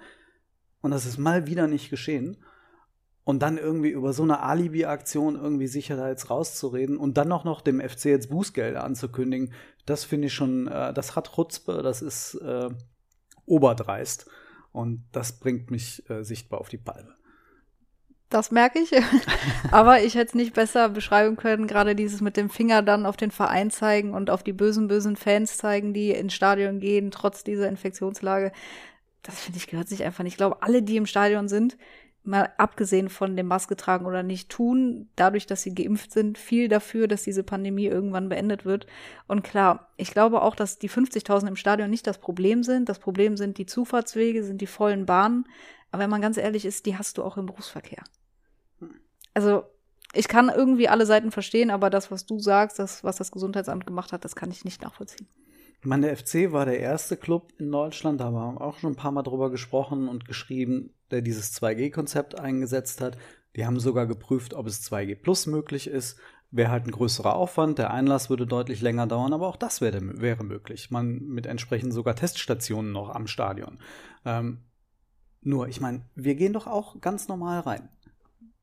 Und 0.82 0.92
das 0.92 1.06
ist 1.06 1.18
mal 1.18 1.48
wieder 1.48 1.68
nicht 1.68 1.90
geschehen. 1.90 2.38
Und 3.26 3.42
dann 3.42 3.58
irgendwie 3.58 3.90
über 3.90 4.12
so 4.12 4.24
eine 4.24 4.42
Alibi-Aktion 4.42 5.36
irgendwie 5.36 5.68
sich 5.68 5.88
da 5.88 6.10
jetzt 6.10 6.30
rauszureden 6.30 6.98
und 6.98 7.18
dann 7.18 7.32
auch 7.32 7.46
noch 7.46 7.62
dem 7.62 7.80
FC 7.80 8.06
jetzt 8.06 8.30
Bußgelder 8.30 8.84
anzukündigen, 8.84 9.54
das 9.86 10.04
finde 10.04 10.28
ich 10.28 10.34
schon, 10.34 10.68
äh, 10.68 10.94
das 10.94 11.16
hat 11.16 11.34
Chutzpe, 11.36 11.82
das 11.82 12.02
ist 12.02 12.36
äh, 12.36 12.70
oberdreist. 13.46 14.30
Und 14.72 15.06
das 15.12 15.40
bringt 15.40 15.72
mich 15.72 16.10
äh, 16.10 16.24
sichtbar 16.24 16.60
auf 16.60 16.68
die 16.68 16.78
Palme. 16.78 17.16
Das 18.30 18.50
merke 18.50 18.80
ich. 18.80 18.92
Aber 19.72 20.02
ich 20.02 20.16
hätte 20.16 20.30
es 20.30 20.34
nicht 20.34 20.54
besser 20.54 20.90
beschreiben 20.90 21.36
können, 21.36 21.68
gerade 21.68 21.96
dieses 21.96 22.20
mit 22.20 22.36
dem 22.36 22.50
Finger 22.50 22.82
dann 22.82 23.06
auf 23.06 23.16
den 23.16 23.30
Verein 23.30 23.70
zeigen 23.70 24.14
und 24.16 24.32
auf 24.32 24.42
die 24.42 24.54
bösen, 24.54 24.88
bösen 24.88 25.16
Fans 25.16 25.58
zeigen, 25.58 25.94
die 25.94 26.10
ins 26.10 26.34
Stadion 26.34 26.80
gehen, 26.80 27.12
trotz 27.12 27.44
dieser 27.44 27.70
Infektionslage. 27.70 28.52
Das 29.22 29.40
finde 29.40 29.60
ich 29.60 29.68
gehört 29.68 29.88
sich 29.88 30.04
einfach 30.04 30.24
nicht. 30.24 30.34
Ich 30.34 30.38
glaube, 30.38 30.64
alle, 30.64 30.82
die 30.82 30.98
im 30.98 31.06
Stadion 31.06 31.48
sind, 31.48 31.78
mal 32.24 32.52
abgesehen 32.58 33.10
von 33.10 33.36
dem 33.36 33.48
Maske 33.48 33.76
tragen 33.76 34.06
oder 34.06 34.24
nicht 34.24 34.50
tun, 34.50 35.10
dadurch, 35.16 35.46
dass 35.46 35.62
sie 35.62 35.76
geimpft 35.76 36.12
sind, 36.12 36.38
viel 36.38 36.70
dafür, 36.70 37.08
dass 37.08 37.24
diese 37.24 37.44
Pandemie 37.44 37.86
irgendwann 37.86 38.30
beendet 38.30 38.66
wird. 38.66 38.88
Und 39.28 39.44
klar, 39.44 39.90
ich 39.98 40.12
glaube 40.12 40.42
auch, 40.42 40.56
dass 40.56 40.80
die 40.80 40.90
50.000 40.90 41.48
im 41.48 41.56
Stadion 41.56 41.90
nicht 41.90 42.08
das 42.08 42.20
Problem 42.20 42.64
sind. 42.64 42.88
Das 42.88 43.00
Problem 43.00 43.36
sind 43.36 43.58
die 43.58 43.66
Zufahrtswege, 43.66 44.44
sind 44.44 44.62
die 44.62 44.68
vollen 44.68 45.06
Bahnen. 45.06 45.46
Aber 45.92 46.04
wenn 46.04 46.10
man 46.10 46.22
ganz 46.22 46.38
ehrlich 46.38 46.66
ist, 46.66 46.86
die 46.86 46.98
hast 46.98 47.18
du 47.18 47.24
auch 47.24 47.38
im 47.38 47.46
Berufsverkehr. 47.46 48.04
Also, 49.34 49.64
ich 50.14 50.28
kann 50.28 50.50
irgendwie 50.50 50.88
alle 50.88 51.06
Seiten 51.06 51.32
verstehen, 51.32 51.72
aber 51.72 51.90
das, 51.90 52.12
was 52.12 52.26
du 52.26 52.40
sagst, 52.40 52.80
das, 52.80 53.04
was 53.04 53.18
das 53.18 53.32
Gesundheitsamt 53.32 53.86
gemacht 53.86 54.14
hat, 54.14 54.24
das 54.24 54.36
kann 54.36 54.52
ich 54.52 54.64
nicht 54.64 54.82
nachvollziehen. 54.82 55.28
Ich 55.82 55.88
meine, 55.88 56.08
der 56.08 56.16
FC 56.16 56.54
war 56.54 56.66
der 56.66 56.80
erste 56.80 57.18
Club 57.18 57.52
in 57.58 57.70
Deutschland, 57.70 58.22
da 58.22 58.26
haben 58.26 58.36
wir 58.36 58.62
auch 58.62 58.78
schon 58.78 58.94
ein 58.94 58.96
paar 58.96 59.12
Mal 59.12 59.24
drüber 59.24 59.50
gesprochen 59.50 60.08
und 60.08 60.26
geschrieben, 60.26 60.94
der 61.14 61.22
dieses 61.22 61.54
2G-Konzept 61.54 62.38
eingesetzt 62.38 63.00
hat. 63.00 63.18
Die 63.56 63.66
haben 63.66 63.80
sogar 63.80 64.08
geprüft, 64.08 64.54
ob 64.54 64.68
es 64.68 64.82
2G 64.84 65.16
Plus 65.16 65.46
möglich 65.46 65.88
ist. 65.88 66.18
Wäre 66.52 66.72
halt 66.72 66.86
ein 66.86 66.92
größerer 66.92 67.36
Aufwand, 67.36 67.80
der 67.80 67.92
Einlass 67.92 68.30
würde 68.30 68.46
deutlich 68.46 68.82
länger 68.82 69.08
dauern, 69.08 69.34
aber 69.34 69.48
auch 69.48 69.56
das 69.56 69.82
wäre, 69.82 70.22
wäre 70.22 70.44
möglich. 70.44 70.92
Man 70.92 71.20
mit 71.20 71.46
entsprechend 71.46 71.94
sogar 71.94 72.16
Teststationen 72.16 72.92
noch 72.92 73.10
am 73.10 73.28
Stadion. 73.28 73.80
Ähm, 74.26 74.60
nur, 75.42 75.68
ich 75.68 75.82
meine, 75.82 76.02
wir 76.16 76.36
gehen 76.36 76.54
doch 76.54 76.68
auch 76.68 77.02
ganz 77.02 77.28
normal 77.28 77.62
rein. 77.62 77.90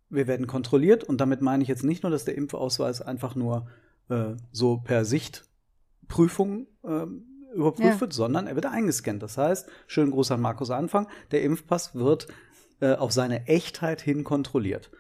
Wir 0.09 0.27
werden 0.27 0.47
kontrolliert 0.47 1.05
und 1.05 1.21
damit 1.21 1.41
meine 1.41 1.63
ich 1.63 1.69
jetzt 1.69 1.85
nicht 1.85 2.03
nur, 2.03 2.11
dass 2.11 2.25
der 2.25 2.37
Impfausweis 2.37 3.01
einfach 3.03 3.35
nur 3.35 3.69
äh, 4.09 4.35
so 4.51 4.79
per 4.79 5.05
Sichtprüfung 5.05 6.67
äh, 6.85 7.07
überprüft 7.55 7.95
ja. 7.95 8.01
wird, 8.01 8.13
sondern 8.13 8.47
er 8.47 8.55
wird 8.55 8.67
eingescannt. 8.67 9.23
Das 9.23 9.39
heißt, 9.39 9.69
schönen 9.87 10.11
Gruß 10.11 10.31
an 10.33 10.41
Markus 10.41 10.71
Anfang, 10.71 11.09
der 11.31 11.43
Impfpass 11.43 11.95
wird 11.95 12.29
äh, 12.81 12.95
auf 12.95 13.13
seine 13.13 13.47
Echtheit 13.47 14.01
hin 14.01 14.25
kontrolliert. 14.25 14.91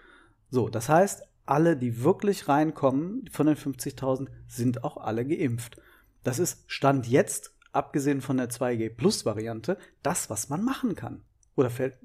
So, 0.50 0.68
das 0.68 0.88
heißt, 0.88 1.22
alle, 1.46 1.76
die 1.76 2.02
wirklich 2.02 2.48
reinkommen 2.48 3.28
von 3.30 3.46
den 3.46 3.56
50.000, 3.56 4.28
sind 4.46 4.84
auch 4.84 4.96
alle 4.96 5.26
geimpft. 5.26 5.80
Das 6.22 6.38
ist 6.38 6.64
Stand 6.66 7.08
jetzt, 7.08 7.54
abgesehen 7.72 8.20
von 8.20 8.36
der 8.36 8.50
2G 8.50 8.94
Plus 8.94 9.24
Variante, 9.24 9.78
das, 10.02 10.30
was 10.30 10.48
man 10.48 10.62
machen 10.62 10.94
kann. 10.94 11.22
Oder 11.56 11.70
fällt, 11.70 11.98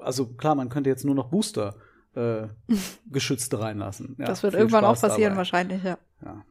also 0.00 0.26
klar, 0.26 0.54
man 0.54 0.68
könnte 0.68 0.90
jetzt 0.90 1.04
nur 1.04 1.14
noch 1.14 1.28
Booster 1.30 1.76
äh, 2.14 2.48
Geschützte 3.10 3.60
reinlassen. 3.60 4.16
Ja, 4.18 4.26
das 4.26 4.42
wird 4.42 4.54
irgendwann 4.54 4.84
Spaß 4.84 4.98
auch 4.98 5.08
passieren, 5.08 5.30
dabei. 5.30 5.38
wahrscheinlich, 5.38 5.82
ja. 5.82 5.98
ja. 6.24 6.44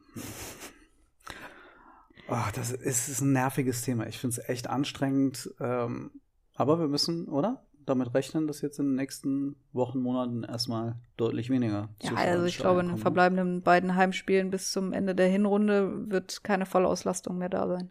Oh, 2.28 2.36
das 2.54 2.72
ist, 2.72 3.08
ist, 3.08 3.20
ein 3.20 3.32
nerviges 3.32 3.82
Thema. 3.82 4.06
Ich 4.06 4.18
finde 4.18 4.40
es 4.40 4.48
echt 4.48 4.68
anstrengend. 4.68 5.50
Ähm, 5.60 6.10
aber 6.54 6.78
wir 6.78 6.88
müssen, 6.88 7.28
oder? 7.28 7.64
Damit 7.84 8.14
rechnen, 8.14 8.46
dass 8.46 8.62
jetzt 8.62 8.78
in 8.78 8.86
den 8.86 8.94
nächsten 8.94 9.56
Wochen, 9.72 10.00
Monaten 10.00 10.42
erstmal 10.42 10.96
deutlich 11.18 11.50
weniger. 11.50 11.90
Ja, 12.00 12.14
also 12.14 12.46
ich 12.46 12.56
glaube, 12.56 12.80
in 12.80 12.88
den 12.88 12.96
verbleibenden 12.96 13.60
beiden 13.60 13.94
Heimspielen 13.94 14.50
bis 14.50 14.72
zum 14.72 14.94
Ende 14.94 15.14
der 15.14 15.28
Hinrunde 15.28 16.10
wird 16.10 16.42
keine 16.44 16.64
Vollauslastung 16.64 17.36
mehr 17.36 17.50
da 17.50 17.68
sein. 17.68 17.90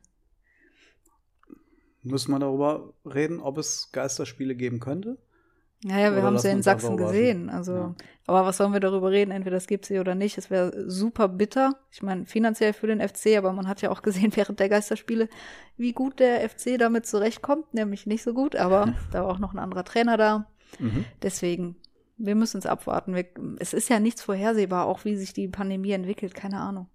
Müssen 2.02 2.32
wir 2.32 2.40
darüber 2.40 2.94
reden, 3.06 3.40
ob 3.40 3.60
es 3.60 3.92
Geisterspiele 3.92 4.56
geben 4.56 4.80
könnte? 4.80 5.20
Naja, 5.84 6.16
wir 6.16 6.24
haben 6.24 6.36
es 6.36 6.44
ja 6.44 6.52
in 6.52 6.64
Sachsen 6.64 6.96
gesehen. 6.96 7.50
Also, 7.50 7.74
ja. 7.74 7.96
aber 8.26 8.46
was 8.46 8.58
sollen 8.58 8.72
wir 8.72 8.80
darüber 8.80 9.12
reden? 9.12 9.32
Entweder 9.32 9.58
es 9.58 9.68
gibt 9.68 9.86
sie 9.86 10.00
oder 10.00 10.16
nicht. 10.16 10.38
Es 10.38 10.50
wäre 10.50 10.90
super 10.90 11.28
bitter. 11.28 11.78
Ich 11.92 12.02
meine, 12.02 12.26
finanziell 12.26 12.74
für 12.74 12.88
den 12.88 13.02
FC, 13.02 13.38
aber 13.38 13.52
man 13.52 13.68
hat 13.68 13.82
ja 13.82 13.92
auch 13.92 14.02
gesehen 14.02 14.32
während 14.36 14.60
der 14.60 14.70
Geisterspiele, 14.70 15.28
wie 15.76 15.94
gut 15.94 16.20
der 16.20 16.48
FC 16.50 16.78
damit 16.80 17.06
zurechtkommt. 17.06 17.74
Nämlich 17.74 18.06
nicht 18.06 18.24
so 18.24 18.34
gut, 18.34 18.56
aber 18.56 18.94
da 19.12 19.24
war 19.24 19.34
auch 19.34 19.40
noch 19.40 19.54
ein 19.54 19.60
anderer 19.60 19.84
Trainer 19.84 20.18
da. 20.18 20.48
Mhm. 20.80 21.06
Deswegen, 21.22 21.76
wir 22.18 22.36
müssen 22.36 22.60
es 22.60 22.66
abwarten. 22.66 23.14
Wir, 23.14 23.26
es 23.60 23.74
ist 23.74 23.90
ja 23.90 24.00
nichts 24.00 24.22
vorhersehbar, 24.22 24.86
auch 24.86 25.04
wie 25.04 25.16
sich 25.16 25.34
die 25.34 25.50
Pandemie 25.50 25.92
entwickelt. 25.92 26.34
Keine 26.34 26.60
Ahnung. 26.60 26.88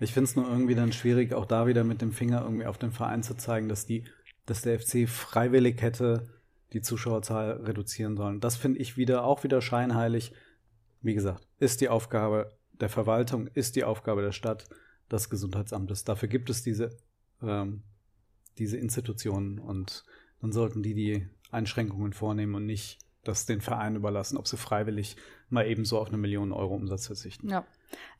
Ich 0.00 0.12
finde 0.12 0.24
es 0.24 0.36
nur 0.36 0.48
irgendwie 0.48 0.74
dann 0.74 0.92
schwierig, 0.92 1.32
auch 1.32 1.46
da 1.46 1.66
wieder 1.66 1.84
mit 1.84 2.02
dem 2.02 2.12
Finger 2.12 2.42
irgendwie 2.42 2.66
auf 2.66 2.76
den 2.76 2.90
Verein 2.90 3.22
zu 3.22 3.36
zeigen, 3.36 3.68
dass 3.68 3.86
die, 3.86 4.04
dass 4.46 4.62
der 4.62 4.80
FC 4.80 5.08
freiwillig 5.08 5.80
hätte 5.80 6.28
die 6.72 6.80
Zuschauerzahl 6.80 7.52
reduzieren 7.62 8.16
sollen. 8.16 8.40
Das 8.40 8.56
finde 8.56 8.80
ich 8.80 8.96
wieder 8.96 9.24
auch 9.24 9.44
wieder 9.44 9.60
scheinheilig. 9.60 10.32
Wie 11.02 11.14
gesagt, 11.14 11.46
ist 11.58 11.80
die 11.80 11.88
Aufgabe 11.88 12.56
der 12.72 12.88
Verwaltung, 12.88 13.46
ist 13.48 13.76
die 13.76 13.84
Aufgabe 13.84 14.22
der 14.22 14.32
Stadt, 14.32 14.68
des 15.10 15.28
Gesundheitsamtes. 15.28 16.04
Dafür 16.04 16.28
gibt 16.28 16.50
es 16.50 16.62
diese, 16.62 16.90
ähm, 17.42 17.82
diese 18.58 18.76
Institutionen 18.76 19.58
und 19.58 20.04
dann 20.40 20.52
sollten 20.52 20.82
die 20.82 20.94
die 20.94 21.28
Einschränkungen 21.50 22.12
vornehmen 22.12 22.54
und 22.54 22.66
nicht 22.66 22.98
das 23.24 23.44
den 23.44 23.60
Verein 23.60 23.96
überlassen, 23.96 24.38
ob 24.38 24.48
sie 24.48 24.56
freiwillig 24.56 25.16
mal 25.50 25.66
eben 25.66 25.84
so 25.84 25.98
auf 25.98 26.08
eine 26.08 26.16
Million 26.16 26.52
Euro 26.52 26.74
Umsatz 26.74 27.06
verzichten. 27.06 27.48
Ja. 27.50 27.66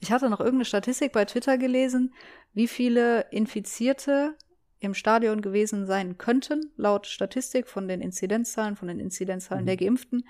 Ich 0.01 0.13
hatte 0.13 0.29
noch 0.29 0.41
irgendeine 0.41 0.65
Statistik 0.67 1.13
bei 1.13 1.25
Twitter 1.25 1.57
gelesen, 1.57 2.13
wie 2.53 2.69
viele 2.69 3.23
Infizierte 3.31 4.35
im 4.81 4.95
Stadion 4.95 5.43
gewesen 5.43 5.87
sein 5.87 6.19
könnten, 6.19 6.73
laut 6.77 7.07
Statistik 7.07 7.69
von 7.69 7.87
den 7.87 8.01
Inzidenzzahlen, 8.01 8.77
von 8.77 8.89
den 8.89 8.99
Inzidenzzahlen 8.99 9.65
mhm. 9.65 9.67
der 9.67 9.77
Geimpften. 9.77 10.27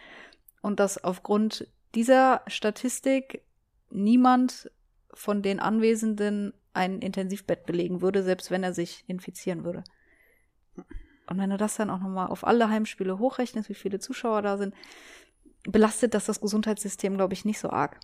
Und 0.61 0.81
dass 0.81 1.03
aufgrund 1.03 1.69
dieser 1.95 2.43
Statistik 2.49 3.43
niemand 3.91 4.71
von 5.15 5.43
den 5.43 5.61
Anwesenden 5.61 6.53
ein 6.73 7.01
Intensivbett 7.01 7.65
belegen 7.65 8.03
würde, 8.03 8.23
selbst 8.23 8.51
wenn 8.51 8.63
er 8.63 8.75
sich 8.75 9.05
infizieren 9.07 9.65
würde. 9.65 9.85
Und 10.77 11.39
wenn 11.39 11.51
du 11.51 11.57
das 11.57 11.77
dann 11.77 11.91
auch 11.91 12.01
nochmal 12.01 12.27
auf 12.27 12.45
alle 12.45 12.69
Heimspiele 12.69 13.19
hochrechnest, 13.19 13.69
wie 13.69 13.75
viele 13.75 14.01
Zuschauer 14.01 14.43
da 14.43 14.59
sind, 14.59 14.75
belastet 15.65 16.15
das 16.15 16.27
das 16.27 16.41
Gesundheitssystem, 16.41 17.17
glaube 17.17 17.35
ich, 17.35 17.45
nicht 17.45 17.61
so 17.61 17.71
arg 17.71 18.01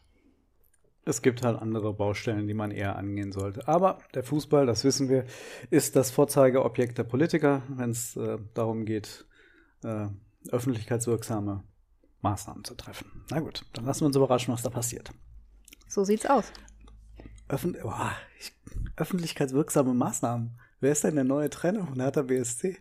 es 1.07 1.23
gibt 1.23 1.43
halt 1.43 1.59
andere 1.63 1.95
Baustellen, 1.95 2.49
die 2.49 2.55
man 2.55 2.73
eher 2.73 2.97
angehen 2.97 3.31
sollte. 3.33 3.67
Aber 3.69 3.99
der 4.13 4.25
Fußball, 4.25 4.67
das 4.67 4.85
wissen 4.85 5.09
wir, 5.09 5.25
ist 5.71 5.95
das 5.95 6.11
Vorzeigeobjekt 6.11 6.99
der 6.99 7.05
Politiker, 7.05 7.63
wenn 7.69 7.91
es 7.91 8.17
äh, 8.17 8.39
darum 8.55 8.85
geht, 8.85 9.25
äh, 9.85 10.09
öffentlichkeitswirksame 10.51 11.63
Maßnahmen 12.23 12.65
zu 12.65 12.75
treffen. 12.75 13.25
Na 13.31 13.39
gut, 13.39 13.65
dann 13.73 13.85
lassen 13.85 14.01
wir 14.03 14.07
uns 14.07 14.17
überraschen, 14.17 14.53
was 14.53 14.63
da 14.63 14.71
passiert. 14.71 15.13
So 15.87 16.03
sieht's 16.03 16.27
aus. 16.27 16.53
Öffn 17.49 17.77
Boah, 17.81 18.13
ich, 18.41 18.53
öffentlichkeitswirksame 18.97 19.95
Maßnahmen. 19.95 20.59
Wer 20.81 20.91
ist 20.91 21.05
denn 21.05 21.15
der 21.15 21.25
neue 21.25 21.51
Trainer 21.51 21.87
von 21.87 22.01
Hertha 22.01 22.23
BSC? 22.23 22.79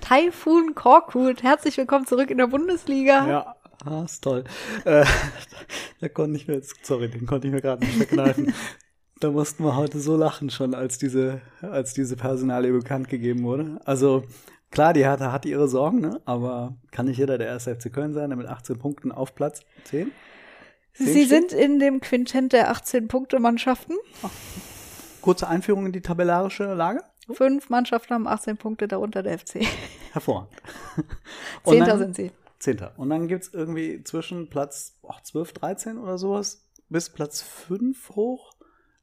Taifun 0.00 0.74
Korkut, 0.74 1.44
herzlich 1.44 1.76
willkommen 1.76 2.06
zurück 2.06 2.30
in 2.30 2.38
der 2.38 2.48
Bundesliga. 2.48 3.28
Ja, 3.28 3.56
Ah, 3.86 4.02
ist 4.04 4.22
toll. 4.22 4.44
Äh, 4.84 5.04
da 6.00 6.08
konnte 6.08 6.36
ich 6.36 6.48
mir 6.48 6.54
jetzt, 6.54 6.84
sorry, 6.84 7.08
den 7.08 7.24
konnte 7.24 7.46
ich 7.46 7.52
mir 7.52 7.60
gerade 7.60 7.84
nicht 7.84 7.96
verkneifen. 7.96 8.52
da 9.20 9.30
mussten 9.30 9.64
wir 9.64 9.76
heute 9.76 10.00
so 10.00 10.16
lachen 10.16 10.50
schon, 10.50 10.74
als 10.74 10.98
diese, 10.98 11.40
als 11.62 11.94
diese 11.94 12.16
Personalie 12.16 12.72
bekannt 12.72 13.08
gegeben 13.08 13.44
wurde. 13.44 13.80
Also 13.84 14.24
klar, 14.70 14.92
die 14.92 15.04
Hertha 15.04 15.30
hat 15.30 15.46
ihre 15.46 15.68
Sorgen, 15.68 16.00
ne? 16.00 16.20
aber 16.24 16.76
kann 16.90 17.06
nicht 17.06 17.18
jeder 17.18 17.38
der 17.38 17.46
erste 17.46 17.76
FC 17.76 17.92
Köln 17.92 18.12
sein, 18.12 18.30
der 18.30 18.36
mit 18.36 18.48
18 18.48 18.78
Punkten 18.78 19.12
auf 19.12 19.36
Platz 19.36 19.60
10? 19.84 20.10
10 20.94 21.06
Sie 21.06 21.24
steht? 21.24 21.28
sind 21.28 21.52
in 21.52 21.78
dem 21.78 22.00
Quintett 22.00 22.52
der 22.52 22.72
18-Punkte-Mannschaften. 22.72 23.94
Kurze 25.20 25.46
Einführung 25.46 25.86
in 25.86 25.92
die 25.92 26.00
tabellarische 26.00 26.74
Lage. 26.74 27.02
Fünf 27.30 27.70
Mannschaften 27.70 28.14
haben 28.14 28.26
18 28.26 28.56
Punkte, 28.56 28.88
darunter 28.88 29.22
der 29.22 29.38
FC. 29.38 29.60
Hervorragend. 30.12 30.50
Zehnter 31.64 31.98
sind 31.98 32.16
sie. 32.16 32.32
Zehnter. 32.66 32.92
Und 32.96 33.10
dann 33.10 33.28
gibt 33.28 33.44
es 33.44 33.54
irgendwie 33.54 34.02
zwischen 34.02 34.50
Platz 34.50 34.98
oh, 35.02 35.14
12, 35.22 35.52
13 35.52 35.98
oder 35.98 36.18
sowas 36.18 36.68
bis 36.88 37.10
Platz 37.10 37.42
5 37.42 38.10
hoch 38.10 38.56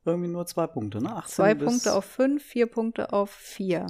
irgendwie 0.05 0.29
nur 0.29 0.45
zwei 0.45 0.67
Punkte, 0.67 1.01
ne? 1.01 1.15
18 1.15 1.33
zwei 1.33 1.55
Punkte 1.55 1.93
auf 1.93 2.05
5, 2.05 2.43
vier 2.43 2.67
Punkte 2.67 3.13
auf 3.13 3.31
4. 3.31 3.87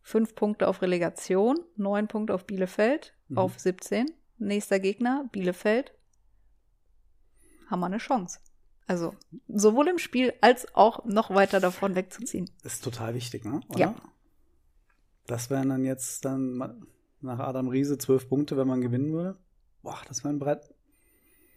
Fünf 0.00 0.34
Punkte 0.34 0.68
auf 0.68 0.80
Relegation, 0.80 1.58
neun 1.76 2.08
Punkte 2.08 2.34
auf 2.34 2.46
Bielefeld, 2.46 3.14
mhm. 3.28 3.38
auf 3.38 3.58
17. 3.58 4.06
Nächster 4.38 4.80
Gegner, 4.80 5.28
Bielefeld. 5.30 5.92
Haben 7.68 7.80
wir 7.80 7.86
eine 7.86 7.98
Chance. 7.98 8.40
Also 8.86 9.14
sowohl 9.48 9.88
im 9.88 9.98
Spiel 9.98 10.32
als 10.40 10.74
auch 10.74 11.04
noch 11.04 11.30
weiter 11.30 11.60
davon 11.60 11.94
wegzuziehen. 11.94 12.50
Ist 12.64 12.82
total 12.82 13.14
wichtig, 13.14 13.44
ne? 13.44 13.60
Oder? 13.68 13.78
Ja. 13.78 13.94
Das 15.26 15.50
wären 15.50 15.68
dann 15.68 15.84
jetzt 15.84 16.24
dann 16.24 16.86
nach 17.22 17.38
Adam 17.38 17.68
Riese 17.68 17.98
zwölf 17.98 18.28
Punkte, 18.28 18.56
wenn 18.56 18.66
man 18.68 18.80
gewinnen 18.80 19.12
würde. 19.12 19.36
Boah, 19.82 19.98
das 20.08 20.22
wäre 20.24 20.34
ein 20.34 20.38
Brett. 20.38 20.74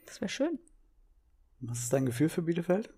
Das 0.05 0.21
wäre 0.21 0.29
schön. 0.29 0.59
Was 1.61 1.79
ist 1.79 1.93
dein 1.93 2.05
Gefühl 2.05 2.29
für 2.29 2.41
Bielefeld? 2.43 2.93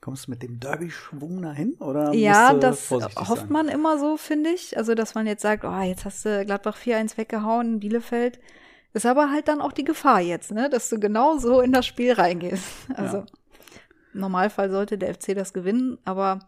Kommst 0.00 0.26
du 0.26 0.30
mit 0.30 0.42
dem 0.44 0.60
Derby-Schwung 0.60 1.42
dahin? 1.42 1.74
Oder 1.80 2.12
Ja, 2.14 2.54
das 2.54 2.88
hofft 2.90 3.26
sein? 3.26 3.46
man 3.52 3.68
immer 3.68 3.98
so, 3.98 4.16
finde 4.16 4.50
ich. 4.50 4.76
Also, 4.76 4.94
dass 4.94 5.14
man 5.16 5.26
jetzt 5.26 5.42
sagt, 5.42 5.64
oh, 5.64 5.80
jetzt 5.80 6.04
hast 6.04 6.24
du 6.24 6.44
Gladbach 6.44 6.76
4-1 6.76 7.16
weggehauen, 7.18 7.80
Bielefeld. 7.80 8.38
Ist 8.92 9.06
aber 9.06 9.30
halt 9.30 9.48
dann 9.48 9.60
auch 9.60 9.72
die 9.72 9.84
Gefahr 9.84 10.20
jetzt, 10.20 10.52
ne? 10.52 10.70
Dass 10.70 10.88
du 10.88 11.00
genau 11.00 11.38
so 11.38 11.60
in 11.60 11.72
das 11.72 11.84
Spiel 11.86 12.12
reingehst. 12.12 12.64
Also, 12.94 13.18
Ja. 13.18 13.26
im 14.14 14.20
Normalfall 14.20 14.70
sollte 14.70 14.98
der 14.98 15.12
FC 15.14 15.34
das 15.34 15.52
gewinnen, 15.52 15.98
aber 16.04 16.46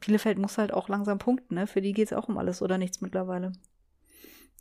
Bielefeld 0.00 0.38
muss 0.38 0.58
halt 0.58 0.72
auch 0.72 0.88
langsam 0.88 1.18
punkten, 1.18 1.54
ne? 1.54 1.66
Für 1.66 1.80
die 1.80 1.92
geht 1.92 2.08
es 2.08 2.12
auch 2.12 2.28
um 2.28 2.38
alles 2.38 2.62
oder 2.62 2.78
nichts 2.78 3.00
mittlerweile. 3.00 3.52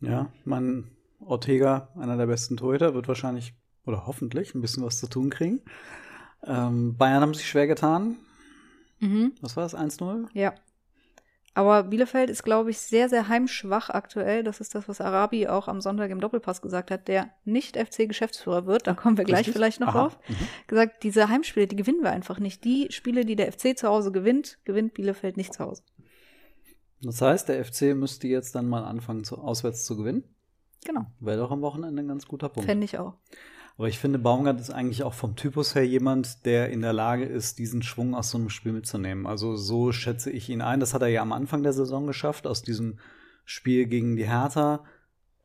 Ja, 0.02 0.32
mein 0.46 0.92
Ortega, 1.20 1.90
einer 1.96 2.18
der 2.18 2.28
besten 2.28 2.58
Torhüter, 2.58 2.94
wird 2.94 3.08
wahrscheinlich 3.08 3.54
oder 3.86 4.06
hoffentlich 4.06 4.54
ein 4.54 4.62
bisschen 4.62 4.84
was 4.84 5.00
zu 5.00 5.08
tun 5.08 5.30
kriegen. 5.30 5.62
Ähm, 6.44 6.98
Bayern 6.98 7.22
haben 7.22 7.34
sich 7.34 7.48
schwer 7.48 7.68
getan. 7.68 8.18
Mhm. 9.00 9.34
Was 9.42 9.56
war 9.56 9.64
das? 9.64 9.76
1-0? 9.76 10.28
Ja. 10.34 10.54
Aber 11.58 11.86
Bielefeld 11.86 12.30
ist, 12.30 12.44
glaube 12.44 12.70
ich, 12.70 12.78
sehr, 12.78 13.10
sehr 13.10 13.30
heimschwach 13.30 13.90
aktuell. 13.90 14.44
Das 14.44 14.62
ist 14.62 14.76
das, 14.76 14.88
was 14.88 15.02
Arabi 15.02 15.48
auch 15.48 15.68
am 15.68 15.82
Sonntag 15.82 16.12
im 16.12 16.20
Doppelpass 16.20 16.62
gesagt 16.62 16.92
hat, 16.92 17.08
der 17.08 17.32
nicht 17.46 17.78
FC-Geschäftsführer 17.78 18.68
wird. 18.68 18.86
Da 18.86 18.94
kommen 18.94 19.18
wir 19.18 19.26
gleich 19.26 19.40
Richtig? 19.40 19.56
vielleicht 19.56 19.80
noch 19.80 19.88
Aha. 19.88 20.02
drauf. 20.02 20.20
Gesagt, 20.68 21.02
diese 21.02 21.30
Heimspiele, 21.30 21.66
die 21.66 21.76
gewinnen 21.76 22.04
wir 22.04 22.12
einfach 22.12 22.38
nicht. 22.38 22.64
Die 22.64 22.92
Spiele, 22.92 23.26
die 23.26 23.36
der 23.36 23.52
FC 23.52 23.76
zu 23.76 23.88
Hause 23.88 24.12
gewinnt, 24.12 24.60
gewinnt 24.66 24.94
Bielefeld 24.94 25.36
nicht 25.36 25.52
zu 25.52 25.64
Hause. 25.64 25.82
Das 27.02 27.24
heißt, 27.24 27.50
der 27.50 27.66
FC 27.66 27.96
müsste 27.96 28.28
jetzt 28.28 28.54
dann 28.54 28.70
mal 28.70 28.84
anfangen, 28.84 29.24
zu, 29.24 29.40
auswärts 29.40 29.84
zu 29.86 29.98
gewinnen. 29.98 30.26
Genau. 30.86 31.08
Wäre 31.20 31.40
doch 31.40 31.50
am 31.50 31.64
Wochenende 31.64 32.04
ein 32.04 32.08
ganz 32.08 32.28
guter 32.28 32.50
Punkt. 32.50 32.70
Fände 32.70 32.86
ich 32.86 33.00
auch. 33.00 33.16
Aber 33.78 33.88
ich 33.88 34.00
finde, 34.00 34.18
Baumgart 34.18 34.60
ist 34.60 34.72
eigentlich 34.72 35.04
auch 35.04 35.14
vom 35.14 35.36
Typus 35.36 35.76
her 35.76 35.86
jemand, 35.86 36.46
der 36.46 36.70
in 36.72 36.82
der 36.82 36.94
Lage 36.94 37.26
ist, 37.26 37.60
diesen 37.60 37.84
Schwung 37.84 38.16
aus 38.16 38.32
so 38.32 38.40
einem 38.40 38.50
Spiel 38.50 38.72
mitzunehmen. 38.74 39.28
Also 39.28 39.56
so 39.56 39.92
schätze 39.92 40.32
ich 40.32 40.50
ihn 40.50 40.62
ein. 40.62 40.80
Das 40.80 40.96
hat 40.96 41.04
er 41.04 41.10
ja 41.10 41.22
am 41.22 41.32
Anfang 41.32 41.62
der 41.62 41.74
Saison 41.74 42.08
geschafft, 42.08 42.48
aus 42.48 42.64
diesem 42.64 42.98
Spiel 43.46 43.86
gegen 43.86 44.16
die 44.16 44.28
Hertha 44.28 44.84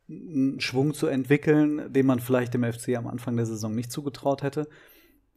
einen 0.09 0.61
Schwung 0.61 0.95
zu 0.95 1.09
entwickeln, 1.09 1.93
den 1.93 2.07
man 2.07 2.21
vielleicht 2.21 2.55
dem 2.55 2.65
FC 2.65 2.97
am 2.97 3.07
Anfang 3.07 3.37
der 3.37 3.47
Saison 3.47 3.75
nicht 3.75 3.93
zugetraut 3.93 4.43
hätte. 4.43 4.67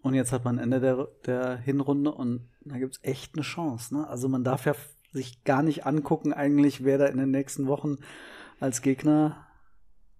Und 0.01 0.13
jetzt 0.13 0.31
hat 0.31 0.45
man 0.45 0.57
Ende 0.57 0.79
der, 0.79 1.07
der 1.25 1.57
Hinrunde 1.57 2.13
und 2.13 2.47
da 2.61 2.77
gibt's 2.77 2.99
echt 3.01 3.35
eine 3.35 3.43
Chance. 3.43 3.93
Ne? 3.93 4.07
Also 4.07 4.29
man 4.29 4.45
darf 4.45 4.65
ja 4.65 4.73
sich 5.11 5.43
gar 5.43 5.63
nicht 5.63 5.85
angucken, 5.85 6.31
eigentlich, 6.31 6.85
wer 6.85 6.97
da 6.97 7.07
in 7.07 7.17
den 7.17 7.31
nächsten 7.31 7.67
Wochen 7.67 7.97
als 8.59 8.81
Gegner 8.81 9.47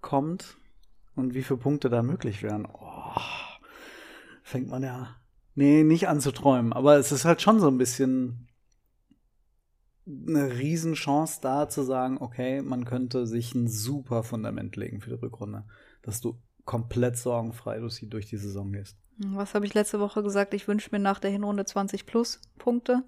kommt 0.01 0.57
und 1.15 1.33
wie 1.33 1.43
viele 1.43 1.59
Punkte 1.59 1.89
da 1.89 2.03
möglich 2.03 2.43
wären. 2.43 2.67
Oh, 2.71 3.21
fängt 4.43 4.69
man 4.69 4.83
ja, 4.83 5.15
nee, 5.55 5.83
nicht 5.83 6.07
an 6.07 6.21
zu 6.21 6.31
träumen. 6.31 6.73
Aber 6.73 6.97
es 6.97 7.11
ist 7.11 7.25
halt 7.25 7.41
schon 7.41 7.59
so 7.59 7.67
ein 7.67 7.77
bisschen 7.77 8.47
eine 10.07 10.57
Riesenchance 10.57 11.39
da 11.41 11.67
zu 11.67 11.83
sagen, 11.83 12.17
okay, 12.19 12.61
man 12.61 12.85
könnte 12.85 13.25
sich 13.25 13.55
ein 13.55 13.67
super 13.67 14.23
Fundament 14.23 14.75
legen 14.75 15.01
für 15.01 15.09
die 15.09 15.15
Rückrunde, 15.15 15.65
dass 16.03 16.21
du 16.21 16.39
komplett 16.63 17.17
sorgenfrei 17.17 17.79
durch 17.79 18.27
die, 18.27 18.37
Saison 18.37 18.71
gehst. 18.71 18.97
Was 19.17 19.53
habe 19.53 19.65
ich 19.65 19.73
letzte 19.73 19.99
Woche 19.99 20.23
gesagt? 20.23 20.53
Ich 20.53 20.67
wünsche 20.67 20.89
mir 20.91 20.99
nach 20.99 21.19
der 21.19 21.31
Hinrunde 21.31 21.65
20 21.65 22.05
plus 22.05 22.41
Punkte. 22.57 23.03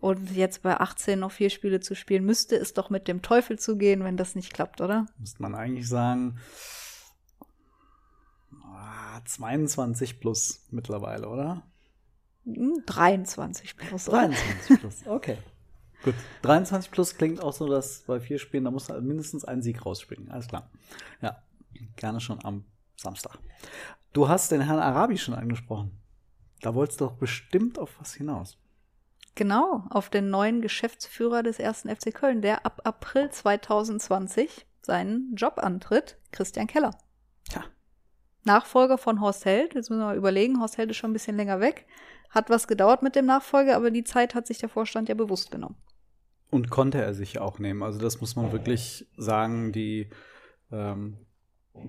Und 0.00 0.30
jetzt 0.30 0.62
bei 0.62 0.78
18 0.78 1.18
noch 1.18 1.32
vier 1.32 1.50
Spiele 1.50 1.80
zu 1.80 1.96
spielen, 1.96 2.24
müsste 2.24 2.56
es 2.56 2.72
doch 2.72 2.88
mit 2.88 3.08
dem 3.08 3.20
Teufel 3.20 3.58
zugehen, 3.58 4.04
wenn 4.04 4.16
das 4.16 4.36
nicht 4.36 4.52
klappt, 4.52 4.80
oder? 4.80 5.06
Müsste 5.18 5.42
man 5.42 5.56
eigentlich 5.56 5.88
sagen, 5.88 6.38
22 9.24 10.20
plus 10.20 10.66
mittlerweile, 10.70 11.28
oder? 11.28 11.62
Hm, 12.44 12.82
23 12.86 13.76
plus. 13.76 14.08
oder? 14.08 14.28
23 14.28 14.80
plus, 14.80 14.94
okay. 15.06 15.38
Gut, 16.04 16.14
23 16.42 16.90
plus 16.90 17.16
klingt 17.16 17.42
auch 17.42 17.52
so, 17.52 17.66
dass 17.66 18.02
bei 18.06 18.20
vier 18.20 18.38
Spielen, 18.38 18.64
da 18.64 18.70
muss 18.70 18.88
halt 18.88 19.02
mindestens 19.02 19.44
ein 19.44 19.62
Sieg 19.62 19.84
rausspringen. 19.84 20.30
Alles 20.30 20.46
klar. 20.46 20.70
Ja, 21.20 21.42
gerne 21.96 22.20
schon 22.20 22.44
am 22.44 22.64
Samstag. 22.96 23.38
Du 24.12 24.28
hast 24.28 24.52
den 24.52 24.60
Herrn 24.60 24.78
Arabi 24.78 25.18
schon 25.18 25.34
angesprochen. 25.34 25.98
Da 26.60 26.74
wolltest 26.74 27.00
du 27.00 27.06
doch 27.06 27.14
bestimmt 27.14 27.78
auf 27.78 27.98
was 27.98 28.14
hinaus. 28.14 28.58
Genau, 29.34 29.84
auf 29.90 30.10
den 30.10 30.30
neuen 30.30 30.62
Geschäftsführer 30.62 31.42
des 31.42 31.58
ersten 31.58 31.94
FC 31.94 32.12
Köln, 32.12 32.42
der 32.42 32.66
ab 32.66 32.80
April 32.84 33.30
2020 33.30 34.66
seinen 34.82 35.34
Job 35.36 35.58
antritt, 35.58 36.18
Christian 36.32 36.66
Keller. 36.66 36.90
Tja, 37.48 37.64
Nachfolger 38.44 38.98
von 38.98 39.20
Horst 39.20 39.44
Held. 39.44 39.74
Jetzt 39.74 39.90
müssen 39.90 40.00
wir 40.00 40.06
mal 40.06 40.16
überlegen, 40.16 40.60
Horst 40.60 40.78
Held 40.78 40.90
ist 40.90 40.96
schon 40.96 41.10
ein 41.10 41.14
bisschen 41.14 41.36
länger 41.36 41.60
weg. 41.60 41.86
Hat 42.30 42.50
was 42.50 42.68
gedauert 42.68 43.02
mit 43.02 43.16
dem 43.16 43.26
Nachfolger, 43.26 43.76
aber 43.76 43.90
die 43.90 44.04
Zeit 44.04 44.34
hat 44.34 44.46
sich 44.46 44.58
der 44.58 44.68
Vorstand 44.68 45.08
ja 45.08 45.14
bewusst 45.14 45.50
genommen. 45.50 45.76
Und 46.50 46.70
konnte 46.70 47.02
er 47.02 47.14
sich 47.14 47.38
auch 47.38 47.58
nehmen. 47.58 47.82
Also 47.82 47.98
das 47.98 48.20
muss 48.20 48.36
man 48.36 48.52
wirklich 48.52 49.06
sagen. 49.16 49.72
Die 49.72 50.10
ähm, 50.70 51.18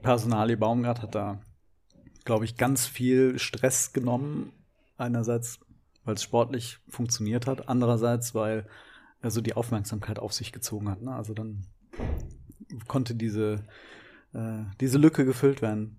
Personalie 0.01 0.57
Baumgart 0.57 1.01
hat 1.01 1.15
da, 1.15 1.41
glaube 2.25 2.45
ich, 2.45 2.57
ganz 2.57 2.85
viel 2.85 3.39
Stress 3.39 3.93
genommen. 3.93 4.51
Einerseits, 4.97 5.59
weil 6.03 6.15
es 6.15 6.23
sportlich 6.23 6.79
funktioniert 6.89 7.47
hat. 7.47 7.69
Andererseits, 7.69 8.35
weil 8.35 8.67
er 9.21 9.31
so 9.31 9.41
die 9.41 9.55
Aufmerksamkeit 9.55 10.19
auf 10.19 10.33
sich 10.33 10.51
gezogen 10.51 10.89
hat. 10.89 11.01
Ne? 11.01 11.13
Also 11.13 11.33
dann 11.33 11.65
konnte 12.88 13.15
diese, 13.15 13.65
äh, 14.33 14.63
diese 14.79 14.97
Lücke 14.97 15.25
gefüllt 15.25 15.62
werden. 15.62 15.98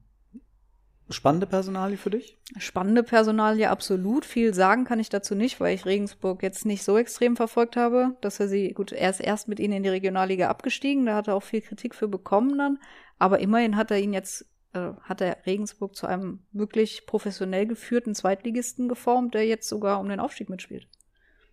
Spannende 1.12 1.46
Personalie 1.46 1.96
für 1.96 2.11
dich? 2.11 2.38
Spannende 2.59 3.03
Personalie, 3.03 3.68
absolut. 3.68 4.25
Viel 4.25 4.55
sagen 4.55 4.85
kann 4.85 5.01
ich 5.01 5.09
dazu 5.09 5.35
nicht, 5.35 5.59
weil 5.59 5.75
ich 5.75 5.85
Regensburg 5.85 6.42
jetzt 6.42 6.64
nicht 6.64 6.85
so 6.85 6.96
extrem 6.96 7.37
verfolgt 7.37 7.77
habe, 7.77 8.16
dass 8.20 8.38
er 8.38 8.49
sie, 8.49 8.73
gut, 8.73 8.92
er 8.92 9.11
ist 9.11 9.20
erst 9.20 9.49
mit 9.49 9.59
ihnen 9.59 9.75
in 9.75 9.83
die 9.83 9.88
Regionalliga 9.88 10.49
abgestiegen, 10.49 11.07
da 11.07 11.16
hat 11.16 11.29
er 11.29 11.35
auch 11.35 11.42
viel 11.42 11.62
Kritik 11.62 11.94
für 11.94 12.09
bekommen 12.09 12.57
dann, 12.57 12.79
aber 13.18 13.40
immerhin 13.40 13.77
hat 13.77 13.90
er 13.90 13.99
ihn 13.99 14.12
jetzt, 14.12 14.46
äh, 14.73 14.92
hat 15.03 15.20
er 15.20 15.38
Regensburg 15.46 15.96
zu 15.96 16.07
einem 16.07 16.40
wirklich 16.53 17.07
professionell 17.07 17.66
geführten 17.66 18.14
Zweitligisten 18.14 18.88
geformt, 18.88 19.35
der 19.35 19.46
jetzt 19.46 19.68
sogar 19.68 20.01
um 20.01 20.09
den 20.09 20.20
Aufstieg 20.20 20.49
mitspielt. 20.49 20.87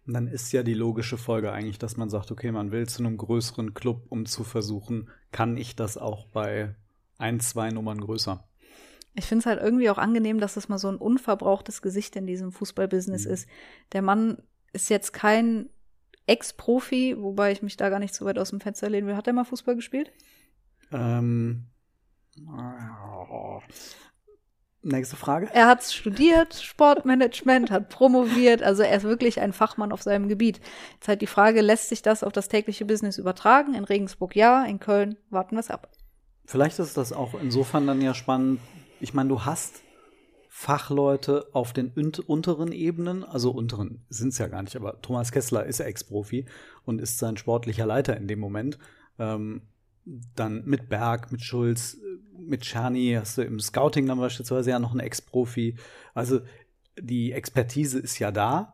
Und 0.06 0.14
dann 0.14 0.28
ist 0.28 0.52
ja 0.54 0.64
die 0.64 0.74
logische 0.74 1.18
Folge 1.18 1.52
eigentlich, 1.52 1.80
dass 1.80 1.98
man 1.98 2.10
sagt, 2.10 2.32
okay, 2.32 2.52
man 2.52 2.72
will 2.72 2.88
zu 2.88 3.04
einem 3.04 3.18
größeren 3.18 3.74
Club, 3.74 4.06
um 4.08 4.26
zu 4.26 4.44
versuchen, 4.44 5.10
kann 5.32 5.58
ich 5.58 5.76
das 5.76 5.98
auch 5.98 6.28
bei 6.28 6.76
ein, 7.18 7.40
zwei 7.40 7.72
Nummern 7.72 8.00
größer. 8.00 8.48
Ich 9.18 9.26
finde 9.26 9.40
es 9.42 9.46
halt 9.48 9.60
irgendwie 9.62 9.90
auch 9.90 9.98
angenehm, 9.98 10.40
dass 10.40 10.58
es 10.58 10.70
mal 10.70 10.78
so 10.78 10.90
ein 10.90 10.98
unverbrauchtes 10.98 11.82
Gesicht 11.82 12.16
in 12.16 12.28
diesem 12.28 12.52
Fußballbusiness 12.52 13.26
Mhm. 13.26 13.32
ist. 13.32 13.50
Der 13.94 14.02
Mann 14.04 14.38
ist 14.74 14.90
jetzt 14.90 15.12
kein 15.12 15.70
Ex-Profi, 16.28 17.16
wobei 17.18 17.52
ich 17.52 17.64
mich 17.64 17.78
da 17.78 17.90
gar 17.90 18.00
nicht 18.00 18.14
so 18.14 18.26
weit 18.26 18.38
aus 18.38 18.52
dem 18.52 18.60
Fenster 18.60 18.90
lehnen 18.90 19.08
will. 19.08 19.16
Hat 19.16 19.26
er 19.28 19.34
mal 19.34 19.44
Fußball 19.44 19.76
gespielt? 19.76 20.12
Ähm, 20.92 21.66
nächste 24.84 25.16
Frage. 25.16 25.50
Er 25.54 25.68
hat 25.68 25.84
studiert, 25.84 26.54
Sportmanagement, 26.56 27.72
hat 27.72 27.90
promoviert, 27.90 28.62
also 28.62 28.84
er 28.84 28.96
ist 28.98 29.04
wirklich 29.04 29.40
ein 29.42 29.54
Fachmann 29.54 29.92
auf 29.92 30.02
seinem 30.04 30.28
Gebiet. 30.30 30.60
Jetzt 30.94 31.08
halt 31.08 31.22
die 31.22 31.28
Frage, 31.28 31.62
lässt 31.62 31.90
sich 31.90 32.02
das 32.02 32.24
auf 32.24 32.34
das 32.34 32.48
tägliche 32.48 32.86
Business 32.86 33.18
übertragen? 33.18 33.74
In 33.74 33.84
Regensburg 33.84 34.36
ja, 34.36 34.64
in 34.66 34.80
Köln 34.80 35.18
warten 35.30 35.56
wir 35.56 35.62
es 35.62 35.70
ab. 35.72 35.90
Vielleicht 36.46 36.80
ist 36.80 36.96
das 36.98 37.12
auch 37.12 37.34
insofern 37.42 37.88
dann 37.88 38.02
ja 38.02 38.14
spannend. 38.14 38.60
Ich 39.00 39.14
meine, 39.14 39.30
du 39.30 39.46
hast 39.46 39.84
Fachleute 40.50 41.48
auf 41.54 41.72
den 41.72 41.92
unt- 41.96 42.20
unteren 42.20 42.72
Ebenen, 42.72 43.24
also 43.24 43.52
unteren 43.52 44.04
sind 44.10 44.30
es 44.30 44.40
ja 44.40 44.48
gar 44.48 44.64
nicht, 44.64 44.76
aber 44.76 45.02
Thomas 45.02 45.32
Kessler 45.32 45.66
ist 45.66 45.80
Ex-Profi 45.80 46.46
und 46.84 47.00
ist 47.00 47.20
sein 47.20 47.38
sportlicher 47.38 47.86
Leiter 47.86 48.18
in 48.18 48.28
dem 48.28 48.40
Moment. 48.40 48.80
Ähm, 49.20 49.62
dann 50.36 50.64
mit 50.66 50.90
Berg, 50.90 51.32
mit 51.32 51.42
Schulz, 51.42 51.98
mit 52.40 52.62
Czerny 52.62 53.16
hast 53.20 53.38
du 53.38 53.44
im 53.44 53.60
Scouting 53.60 54.08
dann 54.08 54.20
beispielsweise 54.20 54.72
ja 54.72 54.80
noch 54.80 54.92
einen 54.92 55.02
Ex-Profi. 55.02 55.76
Also 56.14 56.40
die 57.00 57.34
Expertise 57.34 58.00
ist 58.00 58.18
ja 58.18 58.32
da 58.32 58.74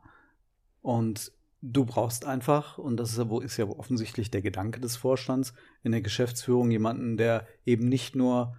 und 0.81 1.31
du 1.61 1.85
brauchst 1.85 2.25
einfach, 2.25 2.77
und 2.77 2.97
das 2.97 3.11
ist 3.11 3.17
ja, 3.17 3.41
ist 3.41 3.57
ja 3.57 3.65
offensichtlich 3.65 4.31
der 4.31 4.41
Gedanke 4.41 4.79
des 4.79 4.95
Vorstands, 4.95 5.53
in 5.81 5.91
der 5.91 6.01
Geschäftsführung 6.01 6.71
jemanden, 6.71 7.17
der 7.17 7.47
eben 7.65 7.89
nicht 7.89 8.15
nur 8.15 8.55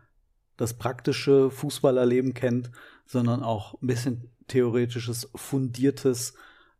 das 0.56 0.74
praktische 0.74 1.50
Fußballerleben 1.50 2.34
kennt, 2.34 2.70
sondern 3.06 3.42
auch 3.42 3.80
ein 3.82 3.86
bisschen 3.86 4.30
theoretisches, 4.48 5.30
fundiertes 5.34 6.34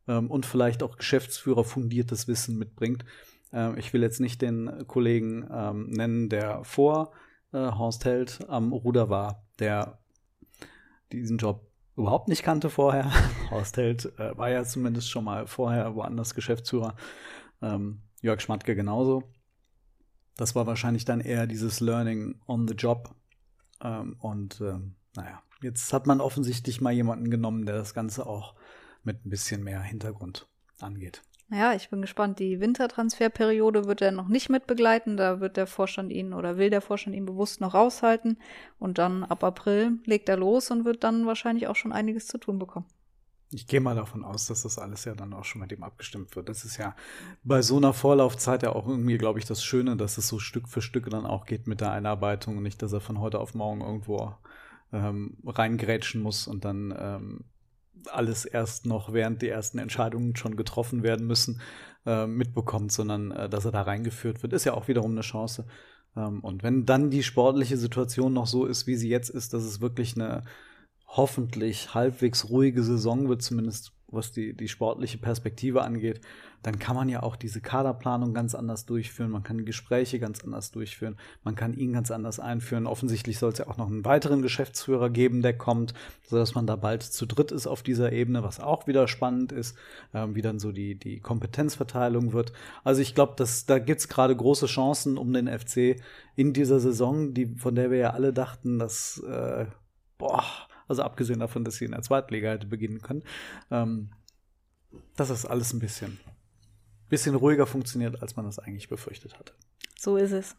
ähm, 0.06 0.30
und 0.30 0.46
vielleicht 0.46 0.82
auch 0.82 0.96
Geschäftsführer 0.96 1.64
fundiertes 1.64 2.28
Wissen 2.28 2.58
mitbringt. 2.58 3.04
Ähm, 3.52 3.76
ich 3.78 3.92
will 3.92 4.02
jetzt 4.02 4.20
nicht 4.20 4.42
den 4.42 4.86
Kollegen 4.86 5.48
ähm, 5.50 5.86
nennen, 5.90 6.28
der 6.28 6.64
vor 6.64 7.12
äh, 7.52 7.58
Horst 7.58 8.04
Held 8.04 8.40
am 8.48 8.72
Ruder 8.72 9.08
war, 9.08 9.44
der 9.58 9.98
diesen 11.12 11.38
Job 11.38 11.70
überhaupt 11.96 12.28
nicht 12.28 12.42
kannte 12.42 12.70
vorher. 12.70 13.10
Horst 13.50 13.76
Held 13.76 14.18
äh, 14.18 14.36
war 14.36 14.50
ja 14.50 14.64
zumindest 14.64 15.10
schon 15.10 15.24
mal 15.24 15.46
vorher 15.46 15.94
woanders 15.94 16.34
Geschäftsführer. 16.34 16.96
Ähm, 17.62 18.02
Jörg 18.20 18.40
Schmatke 18.40 18.74
genauso. 18.74 19.22
Das 20.36 20.54
war 20.54 20.66
wahrscheinlich 20.66 21.04
dann 21.04 21.20
eher 21.20 21.46
dieses 21.46 21.80
Learning 21.80 22.40
on 22.46 22.66
the 22.66 22.74
Job. 22.74 23.14
Ähm, 23.82 24.16
und 24.20 24.60
ähm, 24.60 24.94
naja, 25.16 25.42
jetzt 25.62 25.92
hat 25.92 26.06
man 26.06 26.20
offensichtlich 26.20 26.80
mal 26.80 26.92
jemanden 26.92 27.30
genommen, 27.30 27.66
der 27.66 27.76
das 27.76 27.94
Ganze 27.94 28.26
auch 28.26 28.54
mit 29.02 29.24
ein 29.24 29.30
bisschen 29.30 29.62
mehr 29.62 29.80
Hintergrund 29.82 30.46
angeht. 30.80 31.22
Ja, 31.50 31.74
ich 31.74 31.90
bin 31.90 32.00
gespannt. 32.00 32.38
Die 32.38 32.58
Wintertransferperiode 32.58 33.84
wird 33.84 34.00
er 34.00 34.12
noch 34.12 34.28
nicht 34.28 34.48
mit 34.48 34.66
begleiten. 34.66 35.16
Da 35.16 35.40
wird 35.40 35.56
der 35.56 35.66
Vorstand 35.66 36.10
ihn 36.10 36.32
oder 36.32 36.56
will 36.56 36.70
der 36.70 36.80
Vorstand 36.80 37.14
ihn 37.14 37.26
bewusst 37.26 37.60
noch 37.60 37.74
raushalten. 37.74 38.38
Und 38.78 38.98
dann 38.98 39.24
ab 39.24 39.44
April 39.44 39.98
legt 40.04 40.28
er 40.28 40.36
los 40.36 40.70
und 40.70 40.84
wird 40.84 41.04
dann 41.04 41.26
wahrscheinlich 41.26 41.68
auch 41.68 41.76
schon 41.76 41.92
einiges 41.92 42.26
zu 42.26 42.38
tun 42.38 42.58
bekommen. 42.58 42.86
Ich 43.54 43.68
gehe 43.68 43.80
mal 43.80 43.94
davon 43.94 44.24
aus, 44.24 44.46
dass 44.46 44.62
das 44.62 44.78
alles 44.78 45.04
ja 45.04 45.14
dann 45.14 45.32
auch 45.32 45.44
schon 45.44 45.60
mit 45.60 45.70
ihm 45.70 45.84
abgestimmt 45.84 46.34
wird. 46.34 46.48
Das 46.48 46.64
ist 46.64 46.76
ja 46.76 46.96
bei 47.44 47.62
so 47.62 47.76
einer 47.76 47.92
Vorlaufzeit 47.92 48.64
ja 48.64 48.74
auch 48.74 48.88
irgendwie, 48.88 49.16
glaube 49.16 49.38
ich, 49.38 49.44
das 49.44 49.62
Schöne, 49.62 49.96
dass 49.96 50.18
es 50.18 50.26
so 50.26 50.40
Stück 50.40 50.68
für 50.68 50.82
Stück 50.82 51.08
dann 51.08 51.24
auch 51.24 51.46
geht 51.46 51.68
mit 51.68 51.80
der 51.80 51.92
Einarbeitung 51.92 52.56
und 52.56 52.64
nicht, 52.64 52.82
dass 52.82 52.92
er 52.92 53.00
von 53.00 53.20
heute 53.20 53.38
auf 53.38 53.54
morgen 53.54 53.80
irgendwo 53.80 54.34
ähm, 54.92 55.36
reingrätschen 55.46 56.20
muss 56.20 56.48
und 56.48 56.64
dann 56.64 56.92
ähm, 56.98 57.44
alles 58.10 58.44
erst 58.44 58.86
noch, 58.86 59.12
während 59.12 59.40
die 59.40 59.48
ersten 59.48 59.78
Entscheidungen 59.78 60.34
schon 60.34 60.56
getroffen 60.56 61.04
werden 61.04 61.26
müssen, 61.26 61.60
äh, 62.06 62.26
mitbekommt, 62.26 62.90
sondern 62.90 63.30
äh, 63.30 63.48
dass 63.48 63.64
er 63.64 63.72
da 63.72 63.82
reingeführt 63.82 64.42
wird, 64.42 64.52
ist 64.52 64.64
ja 64.64 64.74
auch 64.74 64.88
wiederum 64.88 65.12
eine 65.12 65.20
Chance. 65.20 65.64
Ähm, 66.16 66.40
und 66.40 66.62
wenn 66.62 66.86
dann 66.86 67.10
die 67.10 67.22
sportliche 67.22 67.76
Situation 67.76 68.32
noch 68.32 68.46
so 68.46 68.66
ist, 68.66 68.86
wie 68.86 68.96
sie 68.96 69.08
jetzt 69.08 69.30
ist, 69.30 69.54
dass 69.54 69.62
es 69.62 69.80
wirklich 69.80 70.16
eine 70.16 70.42
hoffentlich 71.16 71.94
halbwegs 71.94 72.48
ruhige 72.48 72.82
Saison 72.82 73.28
wird, 73.28 73.42
zumindest 73.42 73.92
was 74.14 74.32
die, 74.32 74.54
die 74.54 74.68
sportliche 74.68 75.18
Perspektive 75.18 75.82
angeht, 75.82 76.20
dann 76.62 76.78
kann 76.78 76.96
man 76.96 77.08
ja 77.08 77.22
auch 77.22 77.36
diese 77.36 77.60
Kaderplanung 77.60 78.32
ganz 78.32 78.54
anders 78.54 78.86
durchführen, 78.86 79.30
man 79.30 79.42
kann 79.42 79.66
Gespräche 79.66 80.18
ganz 80.18 80.42
anders 80.42 80.70
durchführen, 80.70 81.16
man 81.42 81.56
kann 81.56 81.74
ihn 81.74 81.92
ganz 81.92 82.10
anders 82.10 82.40
einführen. 82.40 82.86
Offensichtlich 82.86 83.38
soll 83.38 83.52
es 83.52 83.58
ja 83.58 83.66
auch 83.68 83.76
noch 83.76 83.88
einen 83.88 84.04
weiteren 84.04 84.40
Geschäftsführer 84.40 85.10
geben, 85.10 85.42
der 85.42 85.56
kommt, 85.58 85.92
sodass 86.26 86.54
man 86.54 86.66
da 86.66 86.76
bald 86.76 87.02
zu 87.02 87.26
dritt 87.26 87.52
ist 87.52 87.66
auf 87.66 87.82
dieser 87.82 88.12
Ebene, 88.12 88.42
was 88.42 88.60
auch 88.60 88.86
wieder 88.86 89.08
spannend 89.08 89.52
ist, 89.52 89.76
äh, 90.14 90.26
wie 90.30 90.42
dann 90.42 90.58
so 90.58 90.72
die, 90.72 90.94
die 90.98 91.20
Kompetenzverteilung 91.20 92.32
wird. 92.32 92.52
Also 92.82 93.02
ich 93.02 93.14
glaube, 93.14 93.34
da 93.66 93.78
gibt's 93.78 94.08
gerade 94.08 94.34
große 94.34 94.66
Chancen 94.66 95.18
um 95.18 95.32
den 95.32 95.48
FC 95.48 96.00
in 96.34 96.54
dieser 96.54 96.80
Saison, 96.80 97.34
die, 97.34 97.56
von 97.56 97.74
der 97.74 97.90
wir 97.90 97.98
ja 97.98 98.10
alle 98.10 98.32
dachten, 98.32 98.78
dass 98.78 99.18
äh, 99.18 99.66
boah, 100.16 100.44
also 100.88 101.02
abgesehen 101.02 101.40
davon, 101.40 101.64
dass 101.64 101.76
sie 101.76 101.84
in 101.84 101.92
der 101.92 102.02
Zweitliga 102.02 102.50
hätte 102.50 102.66
beginnen 102.66 103.00
können. 103.00 103.22
Ähm, 103.70 104.10
dass 105.16 105.28
das 105.28 105.46
alles 105.46 105.72
ein 105.72 105.80
bisschen, 105.80 106.18
bisschen 107.08 107.34
ruhiger 107.34 107.66
funktioniert, 107.66 108.22
als 108.22 108.36
man 108.36 108.44
das 108.44 108.58
eigentlich 108.58 108.88
befürchtet 108.88 109.38
hatte. 109.38 109.54
So 109.98 110.16
ist 110.16 110.32
es. 110.32 110.56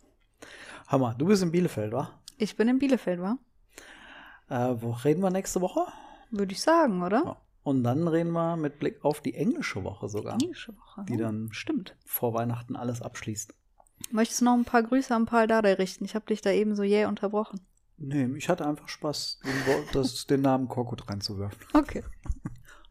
Hammer, 0.87 1.15
du 1.17 1.25
bist 1.25 1.43
in 1.43 1.51
Bielefeld, 1.51 1.93
wa? 1.93 2.11
Ich 2.37 2.55
bin 2.55 2.67
in 2.67 2.79
Bielefeld, 2.79 3.21
wa? 3.21 3.37
Äh, 4.49 4.75
wo 4.81 4.91
reden 4.91 5.21
wir 5.21 5.31
nächste 5.31 5.61
Woche? 5.61 5.85
Würde 6.31 6.53
ich 6.53 6.61
sagen, 6.61 7.01
oder? 7.01 7.23
Ja. 7.25 7.41
Und 7.63 7.83
dann 7.83 8.07
reden 8.07 8.31
wir 8.31 8.57
mit 8.57 8.77
Blick 8.77 9.03
auf 9.03 9.21
die 9.21 9.33
englische 9.33 9.83
Woche 9.83 10.07
sogar. 10.07 10.37
Die 10.37 10.45
englische 10.45 10.77
Woche. 10.77 11.03
Die 11.09 11.17
dann 11.17 11.49
Stimmt. 11.51 11.95
vor 12.05 12.33
Weihnachten 12.33 12.75
alles 12.75 13.01
abschließt. 13.01 13.55
Möchtest 14.11 14.41
du 14.41 14.45
noch 14.45 14.53
ein 14.53 14.65
paar 14.65 14.83
Grüße 14.83 15.15
an 15.15 15.25
Paul 15.25 15.47
Dardai 15.47 15.73
richten? 15.73 16.05
Ich 16.05 16.13
habe 16.13 16.27
dich 16.27 16.41
da 16.41 16.51
eben 16.51 16.75
so 16.75 16.83
jäh 16.83 17.05
unterbrochen. 17.05 17.61
Nee, 17.97 18.27
ich 18.37 18.49
hatte 18.49 18.67
einfach 18.67 18.87
Spaß, 18.87 19.39
das, 19.93 20.25
den 20.27 20.41
Namen 20.41 20.67
Korkut 20.67 21.09
reinzuwerfen. 21.09 21.59
Okay. 21.73 22.03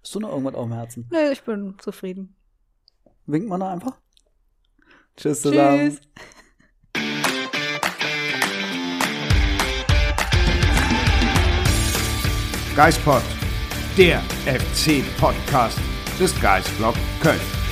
Hast 0.01 0.15
du 0.15 0.21
noch 0.21 0.31
irgendwas 0.31 0.55
auf 0.55 0.65
dem 0.67 0.73
Herzen? 0.73 1.09
Nee, 1.11 1.33
ich 1.33 1.43
bin 1.43 1.77
zufrieden. 1.79 2.37
Winkt 3.27 3.49
man 3.49 3.61
da 3.61 3.73
einfach? 3.73 3.99
Tschüss 5.17 5.43
zusammen. 5.43 5.91
Tschüss. 5.91 6.01
Geispod, 12.77 13.23
der 13.97 14.21
FC-Podcast 14.47 15.79
des 16.19 16.39
Geisblog 16.41 16.95
Köln. 17.23 17.64